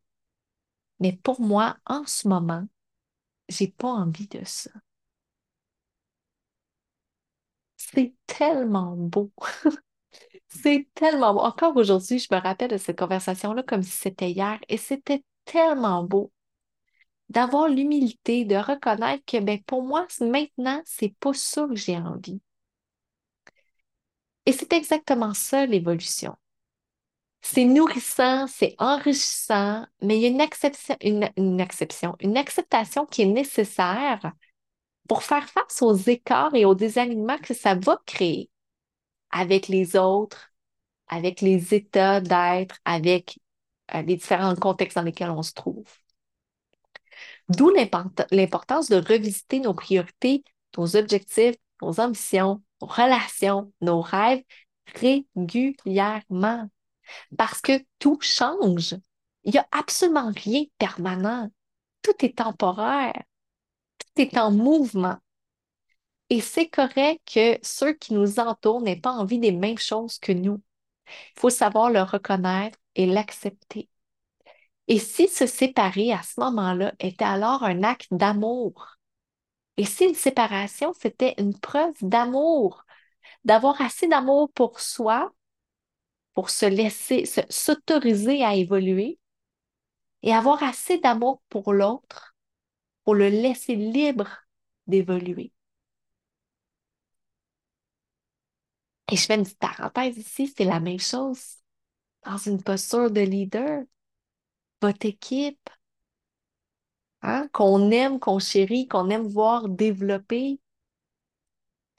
mais 1.00 1.12
pour 1.12 1.40
moi, 1.42 1.76
en 1.86 2.06
ce 2.06 2.28
moment, 2.28 2.66
j'ai 3.48 3.68
pas 3.68 3.88
envie 3.88 4.28
de 4.28 4.42
ça. 4.44 4.70
C'est 7.94 8.14
tellement 8.26 8.94
beau. 8.96 9.30
c'est 10.48 10.88
tellement 10.94 11.34
beau. 11.34 11.40
Encore 11.40 11.76
aujourd'hui, 11.76 12.18
je 12.18 12.28
me 12.34 12.40
rappelle 12.40 12.70
de 12.70 12.76
cette 12.76 12.98
conversation-là 12.98 13.62
comme 13.62 13.82
si 13.82 13.90
c'était 13.90 14.30
hier 14.30 14.58
et 14.68 14.76
c'était 14.76 15.24
tellement 15.44 16.04
beau 16.04 16.32
d'avoir 17.28 17.68
l'humilité 17.68 18.44
de 18.44 18.56
reconnaître 18.56 19.24
que 19.26 19.38
ben, 19.38 19.62
pour 19.64 19.82
moi, 19.82 20.06
maintenant, 20.20 20.82
c'est 20.84 21.14
pas 21.18 21.32
ça 21.32 21.66
que 21.66 21.76
j'ai 21.76 21.96
envie. 21.96 22.40
Et 24.44 24.52
c'est 24.52 24.72
exactement 24.72 25.34
ça 25.34 25.66
l'évolution. 25.66 26.36
C'est 27.40 27.64
nourrissant, 27.64 28.46
c'est 28.46 28.74
enrichissant, 28.78 29.86
mais 30.00 30.16
il 30.16 30.22
y 30.22 30.26
a 30.26 30.28
une, 30.28 30.40
acceptation, 30.40 30.96
une, 31.00 31.30
une 31.36 32.36
acceptation 32.36 33.06
qui 33.06 33.22
est 33.22 33.26
nécessaire 33.26 34.32
pour 35.08 35.22
faire 35.22 35.48
face 35.48 35.82
aux 35.82 35.94
écarts 35.94 36.54
et 36.54 36.64
aux 36.64 36.74
désalignements 36.74 37.38
que 37.38 37.54
ça 37.54 37.74
va 37.74 38.00
créer 38.06 38.50
avec 39.30 39.68
les 39.68 39.96
autres, 39.96 40.52
avec 41.08 41.40
les 41.40 41.74
états 41.74 42.20
d'être, 42.20 42.78
avec 42.84 43.38
euh, 43.94 44.02
les 44.02 44.16
différents 44.16 44.54
contextes 44.56 44.96
dans 44.96 45.02
lesquels 45.02 45.30
on 45.30 45.42
se 45.42 45.52
trouve. 45.52 45.86
D'où 47.48 47.70
l'importance 48.30 48.88
de 48.88 48.96
revisiter 48.96 49.60
nos 49.60 49.74
priorités, 49.74 50.44
nos 50.78 50.96
objectifs, 50.96 51.56
nos 51.82 52.00
ambitions, 52.00 52.62
nos 52.80 52.86
relations, 52.86 53.72
nos 53.80 54.00
rêves 54.00 54.42
régulièrement. 54.94 56.68
Parce 57.36 57.60
que 57.60 57.84
tout 57.98 58.18
change. 58.20 58.96
Il 59.44 59.52
n'y 59.52 59.58
a 59.58 59.66
absolument 59.72 60.32
rien 60.34 60.62
de 60.62 60.70
permanent. 60.78 61.50
Tout 62.02 62.24
est 62.24 62.38
temporaire. 62.38 63.22
Est 64.16 64.36
en 64.36 64.50
mouvement. 64.50 65.16
Et 66.28 66.40
c'est 66.40 66.68
correct 66.68 67.20
que 67.32 67.58
ceux 67.62 67.92
qui 67.94 68.14
nous 68.14 68.38
entourent 68.40 68.82
n'aient 68.82 69.00
pas 69.00 69.12
envie 69.12 69.38
des 69.38 69.52
mêmes 69.52 69.78
choses 69.78 70.18
que 70.18 70.32
nous. 70.32 70.60
Il 71.36 71.40
faut 71.40 71.50
savoir 71.50 71.90
le 71.90 72.02
reconnaître 72.02 72.78
et 72.94 73.06
l'accepter. 73.06 73.88
Et 74.88 74.98
si 74.98 75.28
se 75.28 75.46
séparer 75.46 76.12
à 76.12 76.22
ce 76.22 76.40
moment-là 76.40 76.92
était 77.00 77.24
alors 77.24 77.62
un 77.62 77.82
acte 77.82 78.12
d'amour, 78.12 78.98
et 79.76 79.84
si 79.84 80.04
une 80.04 80.14
séparation, 80.14 80.92
c'était 80.92 81.34
une 81.38 81.58
preuve 81.58 81.94
d'amour, 82.02 82.84
d'avoir 83.44 83.80
assez 83.80 84.08
d'amour 84.08 84.50
pour 84.52 84.80
soi, 84.80 85.32
pour 86.34 86.50
se 86.50 86.66
laisser, 86.66 87.24
s'autoriser 87.48 88.44
à 88.44 88.54
évoluer, 88.54 89.18
et 90.22 90.34
avoir 90.34 90.62
assez 90.62 90.98
d'amour 90.98 91.42
pour 91.48 91.72
l'autre, 91.72 92.31
pour 93.04 93.14
le 93.14 93.28
laisser 93.28 93.76
libre 93.76 94.28
d'évoluer. 94.86 95.52
Et 99.10 99.16
je 99.16 99.26
fais 99.26 99.34
une 99.36 99.44
petite 99.44 99.58
parenthèse 99.58 100.16
ici, 100.18 100.52
c'est 100.56 100.64
la 100.64 100.80
même 100.80 100.98
chose 100.98 101.58
dans 102.24 102.38
une 102.38 102.62
posture 102.62 103.10
de 103.10 103.20
leader. 103.22 103.84
Votre 104.82 105.06
équipe, 105.06 105.70
hein, 107.22 107.48
qu'on 107.52 107.90
aime, 107.90 108.20
qu'on 108.20 108.38
chérit, 108.38 108.86
qu'on 108.88 109.10
aime 109.10 109.26
voir 109.26 109.68
développer, 109.68 110.60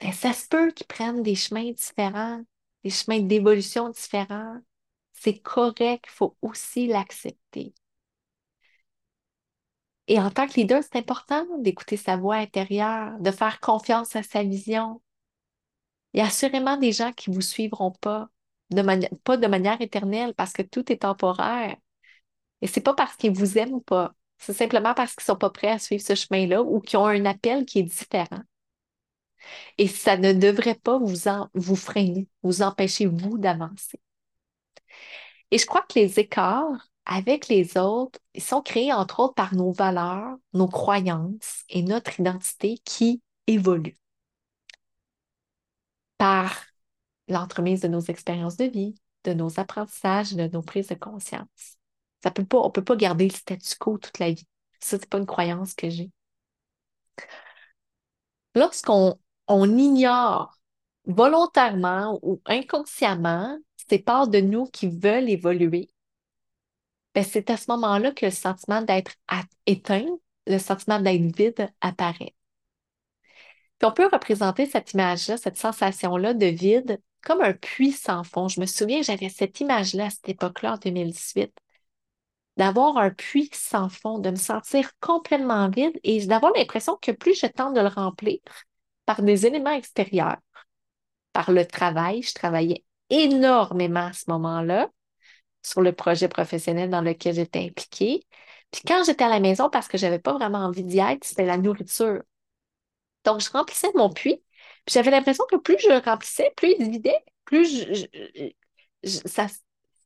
ben, 0.00 0.12
ça 0.12 0.32
se 0.32 0.46
peut 0.48 0.70
qu'ils 0.72 0.86
prennent 0.86 1.22
des 1.22 1.34
chemins 1.34 1.70
différents, 1.72 2.42
des 2.84 2.90
chemins 2.90 3.20
d'évolution 3.20 3.88
différents. 3.90 4.60
C'est 5.12 5.38
correct, 5.40 6.04
il 6.08 6.10
faut 6.12 6.36
aussi 6.42 6.86
l'accepter. 6.88 7.74
Et 10.08 10.20
en 10.20 10.30
tant 10.30 10.46
que 10.46 10.54
leader, 10.54 10.82
c'est 10.82 10.98
important 10.98 11.46
d'écouter 11.58 11.96
sa 11.96 12.16
voix 12.16 12.36
intérieure, 12.36 13.18
de 13.20 13.30
faire 13.30 13.60
confiance 13.60 14.14
à 14.16 14.22
sa 14.22 14.42
vision. 14.42 15.00
Il 16.12 16.18
y 16.18 16.20
a 16.20 16.26
assurément 16.26 16.76
des 16.76 16.92
gens 16.92 17.12
qui 17.12 17.30
ne 17.30 17.34
vous 17.34 17.40
suivront 17.40 17.92
pas, 17.92 18.28
de 18.70 18.82
pas 19.24 19.36
de 19.36 19.46
manière 19.46 19.80
éternelle 19.80 20.34
parce 20.34 20.52
que 20.52 20.62
tout 20.62 20.92
est 20.92 21.02
temporaire. 21.02 21.76
Et 22.60 22.66
c'est 22.66 22.80
pas 22.80 22.94
parce 22.94 23.16
qu'ils 23.16 23.32
vous 23.32 23.58
aiment 23.58 23.82
pas. 23.82 24.14
C'est 24.38 24.52
simplement 24.52 24.94
parce 24.94 25.14
qu'ils 25.14 25.24
sont 25.24 25.36
pas 25.36 25.50
prêts 25.50 25.70
à 25.70 25.78
suivre 25.78 26.02
ce 26.04 26.14
chemin-là 26.14 26.62
ou 26.62 26.80
qu'ils 26.80 26.98
ont 26.98 27.06
un 27.06 27.24
appel 27.24 27.64
qui 27.64 27.80
est 27.80 27.82
différent. 27.84 28.42
Et 29.78 29.88
ça 29.88 30.16
ne 30.16 30.32
devrait 30.32 30.74
pas 30.74 30.98
vous 30.98 31.76
freiner, 31.76 32.28
vous 32.42 32.62
empêcher, 32.62 33.06
vous, 33.06 33.38
d'avancer. 33.38 34.00
Et 35.50 35.58
je 35.58 35.66
crois 35.66 35.82
que 35.82 35.98
les 35.98 36.18
écarts 36.20 36.88
avec 37.06 37.48
les 37.48 37.76
autres, 37.76 38.18
ils 38.34 38.42
sont 38.42 38.62
créés 38.62 38.92
entre 38.92 39.20
autres 39.20 39.34
par 39.34 39.54
nos 39.54 39.72
valeurs, 39.72 40.36
nos 40.52 40.68
croyances 40.68 41.64
et 41.68 41.82
notre 41.82 42.18
identité 42.18 42.78
qui 42.84 43.22
évoluent. 43.46 43.96
Par 46.18 46.64
l'entremise 47.28 47.80
de 47.80 47.88
nos 47.88 48.00
expériences 48.00 48.56
de 48.56 48.64
vie, 48.64 48.94
de 49.24 49.34
nos 49.34 49.58
apprentissages, 49.58 50.34
de 50.34 50.48
nos 50.48 50.62
prises 50.62 50.88
de 50.88 50.94
conscience. 50.94 51.78
Ça 52.22 52.30
peut 52.30 52.44
pas, 52.44 52.58
on 52.58 52.66
ne 52.66 52.72
peut 52.72 52.84
pas 52.84 52.96
garder 52.96 53.28
le 53.28 53.34
statu 53.34 53.76
quo 53.78 53.98
toute 53.98 54.18
la 54.18 54.30
vie. 54.32 54.46
Ça, 54.80 54.96
ce 54.96 55.02
n'est 55.02 55.08
pas 55.08 55.18
une 55.18 55.26
croyance 55.26 55.74
que 55.74 55.90
j'ai. 55.90 56.10
Lorsqu'on 58.54 59.18
on 59.46 59.76
ignore 59.76 60.58
volontairement 61.06 62.18
ou 62.22 62.40
inconsciemment 62.46 63.58
ces 63.88 63.98
parts 63.98 64.28
de 64.28 64.40
nous 64.40 64.66
qui 64.66 64.88
veulent 64.88 65.28
évoluer, 65.28 65.90
c'est 67.22 67.50
à 67.50 67.56
ce 67.56 67.70
moment-là 67.70 68.12
que 68.12 68.26
le 68.26 68.32
sentiment 68.32 68.82
d'être 68.82 69.12
éteint, 69.66 70.06
le 70.46 70.58
sentiment 70.58 71.00
d'être 71.00 71.36
vide 71.36 71.70
apparaît. 71.80 72.34
Puis 73.78 73.88
on 73.88 73.92
peut 73.92 74.08
représenter 74.10 74.66
cette 74.66 74.92
image-là, 74.92 75.36
cette 75.36 75.58
sensation-là 75.58 76.34
de 76.34 76.46
vide 76.46 77.00
comme 77.24 77.40
un 77.40 77.52
puits 77.52 77.92
sans 77.92 78.24
fond. 78.24 78.48
Je 78.48 78.60
me 78.60 78.66
souviens, 78.66 79.02
j'avais 79.02 79.28
cette 79.28 79.60
image-là 79.60 80.06
à 80.06 80.10
cette 80.10 80.28
époque-là, 80.28 80.74
en 80.74 80.76
2018, 80.76 81.52
d'avoir 82.56 82.98
un 82.98 83.10
puits 83.10 83.50
sans 83.52 83.88
fond, 83.88 84.18
de 84.18 84.30
me 84.30 84.36
sentir 84.36 84.90
complètement 85.00 85.68
vide 85.68 85.98
et 86.04 86.24
d'avoir 86.26 86.52
l'impression 86.54 86.96
que 87.00 87.10
plus 87.10 87.38
je 87.38 87.46
tente 87.46 87.74
de 87.74 87.80
le 87.80 87.88
remplir 87.88 88.38
par 89.06 89.22
des 89.22 89.46
éléments 89.46 89.70
extérieurs, 89.70 90.38
par 91.32 91.50
le 91.50 91.66
travail, 91.66 92.22
je 92.22 92.32
travaillais 92.32 92.84
énormément 93.10 94.06
à 94.06 94.12
ce 94.12 94.30
moment-là, 94.30 94.88
sur 95.64 95.82
le 95.82 95.92
projet 95.94 96.28
professionnel 96.28 96.90
dans 96.90 97.02
lequel 97.02 97.34
j'étais 97.36 97.60
impliquée. 97.66 98.24
Puis 98.72 98.82
quand 98.86 99.04
j'étais 99.04 99.24
à 99.24 99.30
la 99.30 99.40
maison, 99.40 99.70
parce 99.70 99.88
que 99.88 99.98
j'avais 99.98 100.20
pas 100.20 100.34
vraiment 100.34 100.58
envie 100.60 100.84
d'y 100.84 100.98
être, 101.00 101.24
c'était 101.24 101.46
la 101.46 101.58
nourriture. 101.58 102.22
Donc, 103.24 103.40
je 103.40 103.50
remplissais 103.50 103.88
mon 103.94 104.10
puits. 104.10 104.42
Puis 104.86 104.92
j'avais 104.94 105.10
l'impression 105.10 105.44
que 105.50 105.56
plus 105.56 105.78
je 105.78 106.04
remplissais, 106.04 106.52
plus 106.56 106.74
il 106.78 106.90
vidait, 106.90 107.24
plus 107.44 107.66
je, 107.66 108.06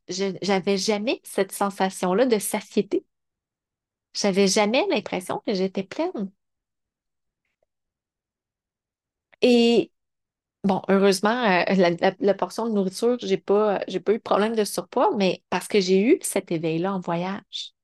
je, 0.08 0.36
j'avais 0.42 0.76
jamais 0.78 1.20
cette 1.24 1.52
sensation-là 1.52 2.26
de 2.26 2.38
satiété. 2.38 3.04
J'avais 4.12 4.48
jamais 4.48 4.86
l'impression 4.90 5.42
que 5.46 5.54
j'étais 5.54 5.82
pleine. 5.82 6.30
Et 9.42 9.90
bon, 10.68 10.82
heureusement, 10.88 11.44
euh, 11.44 12.12
la, 12.20 12.34
portion 12.34 12.68
de 12.68 12.72
nourriture, 12.72 13.16
j'ai 13.20 13.38
pas, 13.38 13.80
pas 13.80 14.12
eu 14.12 14.18
de 14.18 14.22
problème 14.22 14.54
de 14.54 14.64
surpoids, 14.64 15.10
mais 15.16 15.42
parce 15.50 15.66
que 15.66 15.80
j'ai 15.80 16.00
eu 16.00 16.18
cet 16.22 16.52
éveil-là 16.52 16.94
en 16.94 17.00
voyage, 17.00 17.75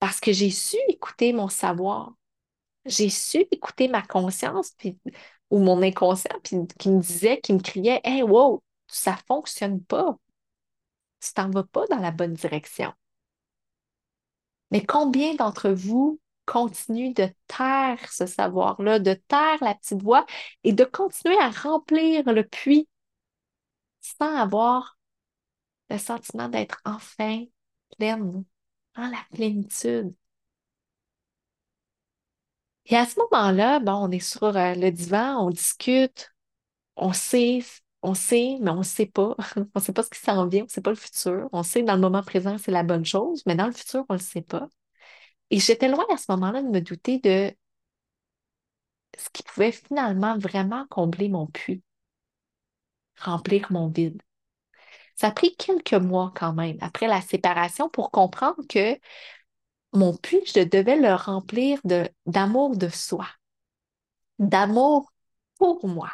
parce 0.00 0.20
que 0.20 0.32
j'ai 0.32 0.50
su 0.50 0.78
écouter 0.88 1.32
mon 1.32 1.48
savoir, 1.48 2.14
j'ai 2.86 3.10
su 3.10 3.46
écouter 3.50 3.88
ma 3.88 4.02
conscience 4.02 4.72
puis, 4.78 4.98
ou 5.50 5.58
mon 5.58 5.82
inconscient 5.82 6.38
puis, 6.42 6.56
qui 6.78 6.90
me 6.90 7.00
disait, 7.00 7.40
qui 7.40 7.52
me 7.52 7.60
criait 7.60 8.00
Hey, 8.04 8.22
wow, 8.22 8.62
ça 8.88 9.16
fonctionne 9.28 9.82
pas. 9.84 10.18
Tu 11.20 11.32
t'en 11.34 11.50
vas 11.50 11.64
pas 11.64 11.86
dans 11.88 11.98
la 11.98 12.10
bonne 12.10 12.34
direction. 12.34 12.92
Mais 14.70 14.84
combien 14.84 15.34
d'entre 15.34 15.70
vous 15.70 16.18
continuent 16.46 17.14
de 17.14 17.28
taire 17.46 18.12
ce 18.12 18.26
savoir-là, 18.26 18.98
de 18.98 19.14
taire 19.14 19.58
la 19.62 19.74
petite 19.74 20.02
voix 20.02 20.26
et 20.64 20.72
de 20.72 20.84
continuer 20.84 21.38
à 21.38 21.50
remplir 21.50 22.24
le 22.32 22.44
puits 22.44 22.88
sans 24.00 24.36
avoir 24.36 24.98
le 25.90 25.98
sentiment 25.98 26.48
d'être 26.48 26.80
enfin 26.84 27.44
pleine, 27.98 28.44
dans 28.96 29.08
la 29.10 29.18
plénitude? 29.32 30.14
Et 32.86 32.96
à 32.96 33.06
ce 33.06 33.18
moment-là, 33.20 33.80
bon, 33.80 33.92
on 33.92 34.10
est 34.10 34.18
sur 34.20 34.44
euh, 34.44 34.74
le 34.74 34.90
divan, 34.90 35.46
on 35.46 35.50
discute, 35.50 36.32
on 36.96 37.12
sait, 37.12 37.60
on 38.02 38.14
sait, 38.14 38.58
mais 38.60 38.70
on 38.70 38.78
ne 38.78 38.82
sait 38.84 39.06
pas. 39.06 39.36
on 39.56 39.66
ne 39.76 39.80
sait 39.80 39.92
pas 39.92 40.02
ce 40.04 40.10
qui 40.10 40.20
s'en 40.20 40.46
vient, 40.48 40.62
on 40.62 40.64
ne 40.66 40.70
sait 40.70 40.82
pas 40.82 40.90
le 40.90 40.96
futur. 40.96 41.48
On 41.52 41.62
sait 41.64 41.82
que 41.82 41.86
dans 41.86 41.94
le 41.96 42.00
moment 42.02 42.22
présent, 42.22 42.58
c'est 42.58 42.72
la 42.72 42.84
bonne 42.84 43.04
chose, 43.06 43.42
mais 43.46 43.56
dans 43.56 43.66
le 43.66 43.72
futur, 43.72 44.04
on 44.08 44.14
ne 44.14 44.18
le 44.18 44.24
sait 44.24 44.42
pas. 44.42 44.68
Et 45.52 45.60
j'étais 45.60 45.88
loin 45.88 46.06
à 46.10 46.16
ce 46.16 46.24
moment-là 46.32 46.62
de 46.62 46.68
me 46.68 46.80
douter 46.80 47.18
de 47.18 47.54
ce 49.18 49.28
qui 49.30 49.42
pouvait 49.42 49.70
finalement 49.70 50.38
vraiment 50.38 50.86
combler 50.88 51.28
mon 51.28 51.46
puits, 51.46 51.82
remplir 53.18 53.70
mon 53.70 53.88
vide. 53.88 54.22
Ça 55.14 55.28
a 55.28 55.30
pris 55.30 55.54
quelques 55.54 55.92
mois 55.92 56.32
quand 56.34 56.54
même 56.54 56.78
après 56.80 57.06
la 57.06 57.20
séparation 57.20 57.90
pour 57.90 58.10
comprendre 58.10 58.66
que 58.66 58.98
mon 59.92 60.16
puits, 60.16 60.40
je 60.46 60.60
devais 60.60 60.96
le 60.96 61.14
remplir 61.14 61.78
de, 61.84 62.08
d'amour 62.24 62.78
de 62.78 62.88
soi, 62.88 63.28
d'amour 64.38 65.12
pour 65.58 65.86
moi. 65.86 66.10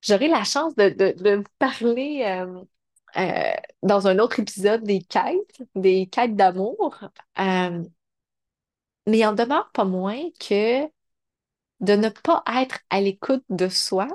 J'aurai 0.00 0.26
la 0.26 0.42
chance 0.42 0.74
de, 0.74 1.36
vous 1.36 1.44
parler 1.60 2.24
euh, 2.26 2.64
euh, 3.16 3.52
dans 3.82 4.06
un 4.06 4.18
autre 4.18 4.40
épisode 4.40 4.82
des 4.84 5.02
quêtes, 5.02 5.62
des 5.74 6.06
quêtes 6.06 6.36
d'amour. 6.36 6.98
Euh, 7.38 7.84
mais 9.06 9.18
il 9.18 9.26
en 9.26 9.32
demeure 9.34 9.70
pas 9.72 9.84
moins 9.84 10.20
que 10.40 10.84
de 11.80 11.92
ne 11.94 12.08
pas 12.08 12.42
être 12.56 12.80
à 12.90 13.00
l'écoute 13.00 13.44
de 13.50 13.68
soi, 13.68 14.08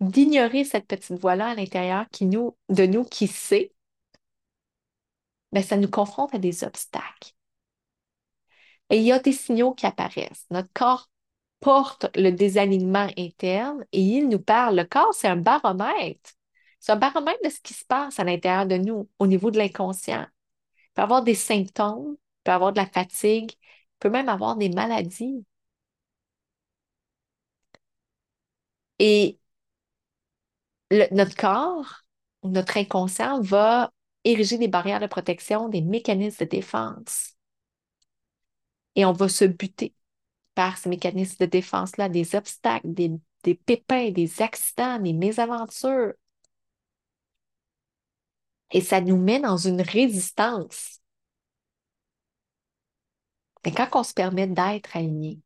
d'ignorer 0.00 0.64
cette 0.64 0.86
petite 0.86 1.18
voix-là 1.18 1.48
à 1.50 1.54
l'intérieur 1.54 2.06
qui 2.12 2.26
nous, 2.26 2.56
de 2.68 2.86
nous 2.86 3.04
qui 3.04 3.28
sait, 3.28 3.72
ben, 5.52 5.62
ça 5.62 5.76
nous 5.76 5.90
confronte 5.90 6.34
à 6.34 6.38
des 6.38 6.64
obstacles. 6.64 7.32
Et 8.90 8.98
il 8.98 9.04
y 9.04 9.12
a 9.12 9.18
des 9.18 9.32
signaux 9.32 9.74
qui 9.74 9.86
apparaissent. 9.86 10.46
Notre 10.50 10.72
corps 10.72 11.10
porte 11.60 12.06
le 12.16 12.30
désalignement 12.30 13.08
interne 13.18 13.84
et 13.92 14.00
il 14.00 14.28
nous 14.28 14.38
parle. 14.38 14.76
Le 14.76 14.84
corps, 14.84 15.14
c'est 15.14 15.28
un 15.28 15.36
baromètre. 15.36 16.35
C'est 16.86 16.92
un 16.92 16.96
baromètre 16.96 17.40
de 17.42 17.48
ce 17.50 17.58
qui 17.60 17.74
se 17.74 17.84
passe 17.84 18.20
à 18.20 18.24
l'intérieur 18.24 18.64
de 18.64 18.76
nous, 18.76 19.08
au 19.18 19.26
niveau 19.26 19.50
de 19.50 19.58
l'inconscient. 19.58 20.24
Il 20.24 20.94
peut 20.94 21.02
avoir 21.02 21.24
des 21.24 21.34
symptômes, 21.34 22.14
il 22.18 22.42
peut 22.44 22.52
avoir 22.52 22.72
de 22.72 22.78
la 22.78 22.86
fatigue, 22.86 23.52
il 23.54 23.58
peut 23.98 24.10
même 24.10 24.28
avoir 24.28 24.56
des 24.56 24.68
maladies. 24.68 25.44
Et 28.98 29.38
notre 31.12 31.36
corps, 31.36 32.02
notre 32.42 32.76
inconscient 32.76 33.40
va 33.40 33.92
ériger 34.24 34.58
des 34.58 34.68
barrières 34.68 35.00
de 35.00 35.06
protection, 35.06 35.68
des 35.68 35.82
mécanismes 35.82 36.44
de 36.44 36.50
défense. 36.50 37.34
Et 38.96 39.04
on 39.04 39.12
va 39.12 39.28
se 39.28 39.44
buter 39.44 39.94
par 40.54 40.78
ces 40.78 40.88
mécanismes 40.88 41.44
de 41.44 41.50
défense-là, 41.50 42.08
des 42.08 42.34
obstacles, 42.36 42.92
des, 42.94 43.12
des 43.44 43.54
pépins, 43.54 44.10
des 44.10 44.42
accidents, 44.42 44.98
des 45.00 45.12
mésaventures. 45.12 46.14
Et 48.70 48.80
ça 48.80 49.00
nous 49.00 49.16
met 49.16 49.40
dans 49.40 49.56
une 49.56 49.80
résistance. 49.80 51.00
Mais 53.64 53.72
quand 53.72 53.88
on 53.94 54.02
se 54.02 54.14
permet 54.14 54.46
d'être 54.46 54.96
aligné, 54.96 55.40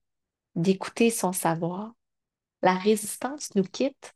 d'écouter 0.55 1.11
son 1.11 1.33
savoir, 1.33 1.93
la 2.63 2.75
résistance 2.75 3.55
nous 3.55 3.65
quitte, 3.65 4.15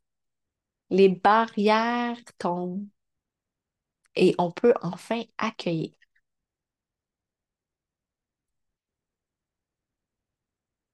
les 0.90 1.08
barrières 1.08 2.18
tombent, 2.38 2.86
et 4.16 4.34
on 4.38 4.50
peut 4.50 4.74
enfin 4.82 5.22
accueillir. 5.38 5.92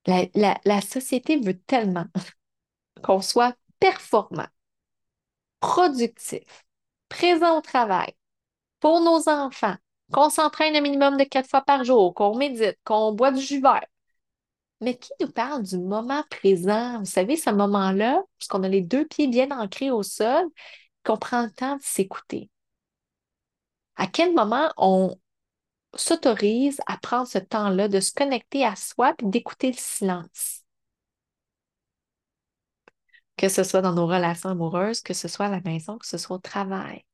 La, 0.06 0.80
société 0.80 1.38
veut 1.38 1.58
tellement 1.58 2.06
qu'on 3.02 3.20
soit 3.20 3.56
performant, 3.78 4.48
productif, 5.60 6.64
présent 7.10 7.58
au 7.58 7.60
travail, 7.60 8.14
pour 8.80 9.00
nos 9.00 9.28
enfants, 9.28 9.76
qu'on 10.12 10.30
s'entraîne 10.30 10.74
un 10.76 10.80
minimum 10.80 11.18
de 11.18 11.24
quatre 11.24 11.50
fois 11.50 11.60
par 11.60 11.84
jour, 11.84 12.14
qu'on 12.14 12.34
médite, 12.36 12.78
qu'on 12.84 13.12
boit 13.12 13.32
du 13.32 13.42
jus 13.42 13.60
vert. 13.60 13.86
Mais 14.80 14.96
qui 14.96 15.10
nous 15.20 15.30
parle 15.30 15.62
du 15.62 15.76
moment 15.76 16.24
présent? 16.30 17.00
Vous 17.00 17.04
savez, 17.04 17.36
ce 17.36 17.50
moment-là, 17.50 18.22
puisqu'on 18.38 18.62
a 18.62 18.68
les 18.68 18.80
deux 18.80 19.06
pieds 19.06 19.28
bien 19.28 19.50
ancrés 19.50 19.90
au 19.90 20.02
sol, 20.02 20.46
qu'on 21.04 21.18
prend 21.18 21.42
le 21.42 21.50
temps 21.50 21.76
de 21.76 21.82
s'écouter 21.82 22.48
à 24.00 24.06
quel 24.06 24.32
moment 24.32 24.72
on 24.78 25.14
s'autorise 25.94 26.80
à 26.86 26.96
prendre 26.96 27.28
ce 27.28 27.36
temps-là 27.38 27.86
de 27.86 28.00
se 28.00 28.12
connecter 28.14 28.64
à 28.64 28.74
soi 28.74 29.12
et 29.18 29.26
d'écouter 29.26 29.72
le 29.72 29.76
silence? 29.76 30.59
Que 33.40 33.48
ce 33.48 33.64
soit 33.64 33.80
dans 33.80 33.94
nos 33.94 34.06
relations 34.06 34.50
amoureuses, 34.50 35.00
que 35.00 35.14
ce 35.14 35.26
soit 35.26 35.46
à 35.46 35.50
la 35.50 35.60
maison, 35.62 35.98
que 35.98 36.06
ce 36.06 36.18
soit 36.18 36.36
au 36.36 36.40
travail. 36.40 37.04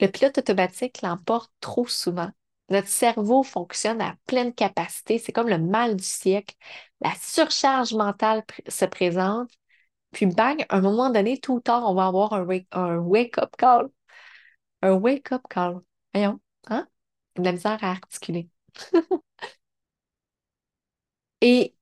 Le 0.00 0.06
pilote 0.06 0.38
automatique 0.38 1.02
l'emporte 1.02 1.52
trop 1.60 1.86
souvent. 1.86 2.30
Notre 2.68 2.88
cerveau 2.88 3.42
fonctionne 3.42 4.00
à 4.00 4.16
pleine 4.26 4.54
capacité. 4.54 5.18
C'est 5.18 5.32
comme 5.32 5.48
le 5.48 5.58
mal 5.58 5.96
du 5.96 6.04
siècle. 6.04 6.54
La 7.00 7.12
surcharge 7.20 7.94
mentale 7.94 8.44
se 8.68 8.84
présente 8.84 9.50
puis 10.12 10.26
bang, 10.26 10.64
à 10.68 10.76
un 10.76 10.80
moment 10.82 11.10
donné, 11.10 11.38
tout 11.40 11.54
ou 11.54 11.60
tard, 11.60 11.84
on 11.90 11.94
va 11.94 12.06
avoir 12.06 12.34
un 12.34 12.98
wake-up 12.98 13.56
call. 13.56 13.88
Un 14.82 14.94
wake-up 14.94 15.42
call. 15.48 15.80
Voyons, 16.14 16.40
hein? 16.68 16.88
De 17.36 17.42
la 17.44 17.52
misère 17.52 17.82
à 17.82 17.90
articuler. 17.92 18.48
Et 21.40 21.74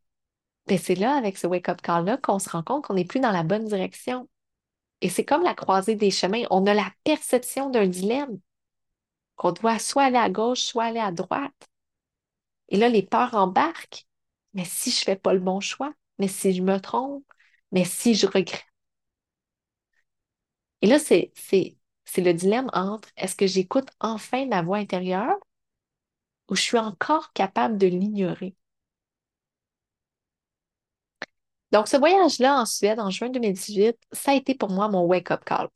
ben, 0.71 0.79
c'est 0.79 0.95
là, 0.95 1.17
avec 1.17 1.37
ce 1.39 1.47
wake-up 1.47 1.83
call-là, 1.83 2.17
qu'on 2.19 2.39
se 2.39 2.49
rend 2.51 2.63
compte 2.63 2.85
qu'on 2.87 2.95
n'est 2.95 3.05
plus 3.05 3.21
dans 3.21 3.33
la 3.33 3.43
bonne 3.43 3.67
direction. 3.67 4.29
Et 5.03 5.09
c'est 5.11 5.25
comme 5.27 5.43
la 5.45 5.55
croisée 5.55 5.97
des 5.97 6.11
chemins. 6.13 6.45
On 6.51 6.67
a 6.67 6.75
la 6.75 6.93
perception 7.05 7.71
d'un 7.71 7.87
dilemme, 7.89 8.41
qu'on 9.37 9.53
doit 9.53 9.81
soit 9.81 10.05
aller 10.05 10.19
à 10.19 10.31
gauche, 10.31 10.61
soit 10.63 10.85
aller 10.85 11.01
à 11.01 11.11
droite. 11.13 11.69
Et 12.71 12.77
là, 12.79 12.89
les 12.89 13.03
peurs 13.03 13.35
embarquent. 13.35 14.07
Mais 14.55 14.65
si 14.65 14.91
je 14.91 15.01
ne 15.01 15.05
fais 15.05 15.17
pas 15.17 15.35
le 15.35 15.41
bon 15.41 15.61
choix, 15.61 15.93
mais 16.19 16.29
si 16.29 16.53
je 16.55 16.63
me 16.63 16.79
trompe, 16.81 17.25
mais 17.73 17.85
si 17.85 18.15
je 18.15 18.27
regrette. 18.27 18.65
Et 20.83 20.87
là, 20.87 20.99
c'est, 20.99 21.33
c'est, 21.35 21.77
c'est 22.05 22.21
le 22.23 22.35
dilemme 22.35 22.69
entre 22.75 23.09
est-ce 23.17 23.35
que 23.37 23.47
j'écoute 23.47 23.89
enfin 24.01 24.45
ma 24.47 24.61
voix 24.63 24.77
intérieure 24.79 25.37
ou 26.51 26.55
je 26.55 26.61
suis 26.61 26.77
encore 26.79 27.33
capable 27.33 27.79
de 27.79 27.87
l'ignorer? 27.87 28.55
Donc, 31.73 31.89
ce 31.89 31.97
voyage-là 31.97 32.61
en 32.61 32.67
Suède 32.67 33.01
en 33.01 33.11
juin 33.11 33.29
2018, 33.31 33.97
ça 34.13 34.33
a 34.33 34.35
été 34.35 34.55
pour 34.55 34.71
moi 34.71 34.89
mon 34.89 35.03
wake-up 35.05 35.45
call. 35.45 35.69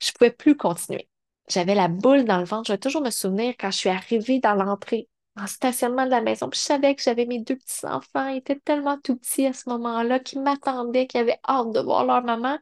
Je 0.00 0.08
ne 0.10 0.12
pouvais 0.12 0.30
plus 0.30 0.56
continuer. 0.56 1.08
J'avais 1.48 1.74
la 1.74 1.88
boule 1.88 2.24
dans 2.24 2.38
le 2.38 2.44
ventre. 2.44 2.66
Je 2.68 2.72
vais 2.72 2.78
toujours 2.78 3.02
me 3.02 3.10
souvenir 3.10 3.54
quand 3.58 3.70
je 3.70 3.76
suis 3.78 3.88
arrivée 3.88 4.40
dans 4.40 4.54
l'entrée 4.54 5.08
en 5.36 5.46
stationnement 5.46 6.04
de 6.06 6.10
la 6.10 6.20
maison. 6.22 6.48
Puis 6.48 6.60
je 6.60 6.64
savais 6.64 6.94
que 6.94 7.02
j'avais 7.02 7.26
mes 7.26 7.40
deux 7.40 7.56
petits-enfants. 7.56 8.28
Ils 8.28 8.38
étaient 8.38 8.58
tellement 8.58 8.98
tout 8.98 9.16
petits 9.16 9.46
à 9.46 9.52
ce 9.52 9.68
moment-là, 9.68 10.18
qu'ils 10.20 10.42
m'attendaient, 10.42 11.06
qu'ils 11.06 11.20
avaient 11.20 11.38
hâte 11.48 11.72
de 11.72 11.80
voir 11.80 12.04
leur 12.04 12.22
maman. 12.22 12.58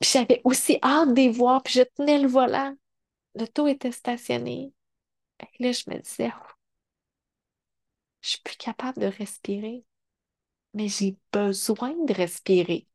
J'avais 0.00 0.40
aussi 0.44 0.78
hâte 0.82 1.14
de 1.14 1.30
voir, 1.30 1.62
puis 1.62 1.74
je 1.74 1.82
tenais 1.96 2.18
le 2.20 2.28
volant. 2.28 2.74
Le 3.34 3.46
taux 3.46 3.66
était 3.66 3.92
stationné. 3.92 4.72
Et 5.40 5.64
là, 5.64 5.72
je 5.72 5.90
me 5.90 5.98
disais, 6.00 6.32
je 8.24 8.30
suis 8.30 8.40
plus 8.42 8.56
capable 8.56 9.00
de 9.00 9.06
respirer, 9.06 9.84
mais 10.74 10.88
j'ai 10.88 11.16
besoin 11.32 11.94
de 12.06 12.14
respirer. 12.14 12.88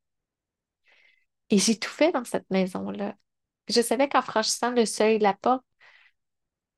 Et 1.51 1.59
j'ai 1.59 1.77
tout 1.77 1.89
fait 1.89 2.11
dans 2.11 2.23
cette 2.23 2.49
maison-là. 2.49 3.15
Je 3.67 3.81
savais 3.81 4.09
qu'en 4.09 4.21
franchissant 4.23 4.71
le 4.71 4.85
seuil 4.85 5.19
de 5.19 5.23
la 5.23 5.33
porte, 5.35 5.63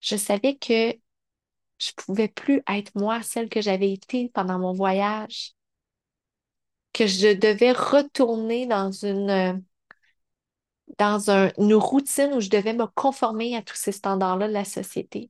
je 0.02 0.18
savais 0.18 0.58
que 0.58 0.94
je 1.80 1.92
pouvais 1.96 2.28
plus 2.28 2.62
être 2.70 2.92
moi, 2.96 3.22
celle 3.24 3.50
que 3.50 3.62
j'avais 3.62 3.94
été 3.94 4.30
pendant 4.30 4.60
mon 4.60 4.74
voyage, 4.74 5.54
que 6.94 7.08
je 7.08 7.34
devais 7.34 7.72
retourner 7.72 8.66
dans 8.68 8.92
une, 8.92 9.64
dans 10.98 11.30
une 11.30 11.74
routine 11.74 12.34
où 12.34 12.40
je 12.42 12.50
devais 12.50 12.74
me 12.74 12.88
conformer 12.88 13.56
à 13.56 13.62
tous 13.62 13.76
ces 13.76 13.92
standards-là 13.92 14.48
de 14.48 14.54
la 14.54 14.66
société. 14.66 15.30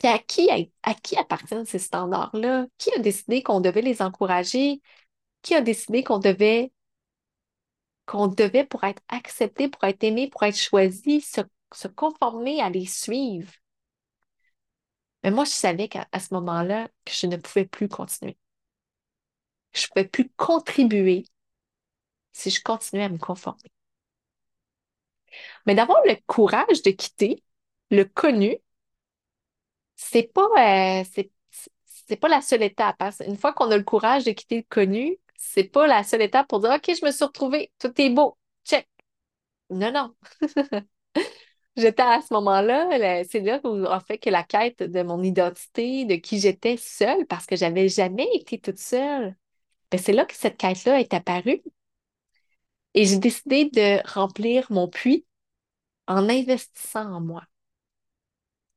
Puis 0.00 0.08
à 0.08 0.18
qui, 0.18 0.48
à 0.82 0.94
qui 0.94 1.16
appartiennent 1.16 1.66
ces 1.66 1.78
standards-là? 1.78 2.66
Qui 2.78 2.90
a 2.94 2.98
décidé 2.98 3.42
qu'on 3.42 3.60
devait 3.60 3.82
les 3.82 4.02
encourager? 4.02 4.80
Qui 5.42 5.54
a 5.54 5.60
décidé 5.60 6.02
qu'on 6.02 6.18
devait 6.18 6.72
qu'on 8.06 8.26
devait, 8.26 8.64
pour 8.64 8.82
être 8.82 9.02
accepté, 9.08 9.68
pour 9.68 9.84
être 9.84 10.02
aimé, 10.02 10.28
pour 10.28 10.42
être 10.42 10.56
choisi, 10.56 11.20
se, 11.20 11.86
conformer 11.88 12.60
à 12.60 12.68
les 12.68 12.86
suivre? 12.86 13.52
Mais 15.22 15.30
moi, 15.30 15.44
je 15.44 15.50
savais 15.50 15.88
qu'à 15.88 16.08
ce 16.18 16.34
moment-là, 16.34 16.88
que 17.04 17.12
je 17.12 17.26
ne 17.26 17.36
pouvais 17.36 17.66
plus 17.66 17.88
continuer. 17.88 18.36
Je 19.72 19.84
ne 19.84 19.88
pouvais 19.88 20.08
plus 20.08 20.28
contribuer 20.36 21.24
si 22.32 22.50
je 22.50 22.62
continuais 22.62 23.04
à 23.04 23.08
me 23.08 23.18
conformer. 23.18 23.70
Mais 25.66 25.74
d'avoir 25.74 26.00
le 26.06 26.16
courage 26.26 26.82
de 26.82 26.90
quitter 26.90 27.44
le 27.90 28.04
connu, 28.04 28.56
c'est 30.00 30.32
pas, 30.32 30.48
euh, 30.58 31.04
pas 32.20 32.28
la 32.28 32.40
seule 32.40 32.62
étape. 32.62 32.96
Hein. 33.00 33.10
Une 33.26 33.36
fois 33.36 33.52
qu'on 33.52 33.70
a 33.70 33.76
le 33.76 33.84
courage 33.84 34.24
de 34.24 34.32
quitter 34.32 34.56
le 34.58 34.64
connu, 34.68 35.18
c'est 35.36 35.64
pas 35.64 35.86
la 35.86 36.02
seule 36.04 36.22
étape 36.22 36.48
pour 36.48 36.60
dire 36.60 36.70
OK, 36.72 36.90
je 36.98 37.04
me 37.04 37.10
suis 37.12 37.24
retrouvée, 37.24 37.72
tout 37.78 37.92
est 38.00 38.10
beau, 38.10 38.38
check. 38.64 38.88
Non, 39.70 39.92
non. 39.92 40.14
J'étais 41.76 42.02
à 42.02 42.20
ce 42.20 42.34
moment-là, 42.34 43.24
c'est 43.24 43.40
là 43.40 43.60
où, 43.64 43.84
en 43.86 44.00
fait, 44.00 44.18
que 44.18 44.30
la 44.30 44.42
quête 44.42 44.82
de 44.82 45.02
mon 45.02 45.22
identité, 45.22 46.04
de 46.04 46.16
qui 46.16 46.40
j'étais 46.40 46.76
seule, 46.76 47.26
parce 47.26 47.46
que 47.46 47.56
j'avais 47.56 47.88
jamais 47.88 48.28
été 48.34 48.58
toute 48.60 48.78
seule, 48.78 49.36
ben, 49.90 49.98
c'est 49.98 50.12
là 50.12 50.24
que 50.26 50.34
cette 50.34 50.58
quête-là 50.58 51.00
est 51.00 51.14
apparue. 51.14 51.62
Et 52.94 53.04
j'ai 53.04 53.18
décidé 53.18 53.64
de 53.66 54.00
remplir 54.12 54.66
mon 54.70 54.88
puits 54.88 55.26
en 56.08 56.28
investissant 56.28 57.12
en 57.14 57.20
moi, 57.20 57.44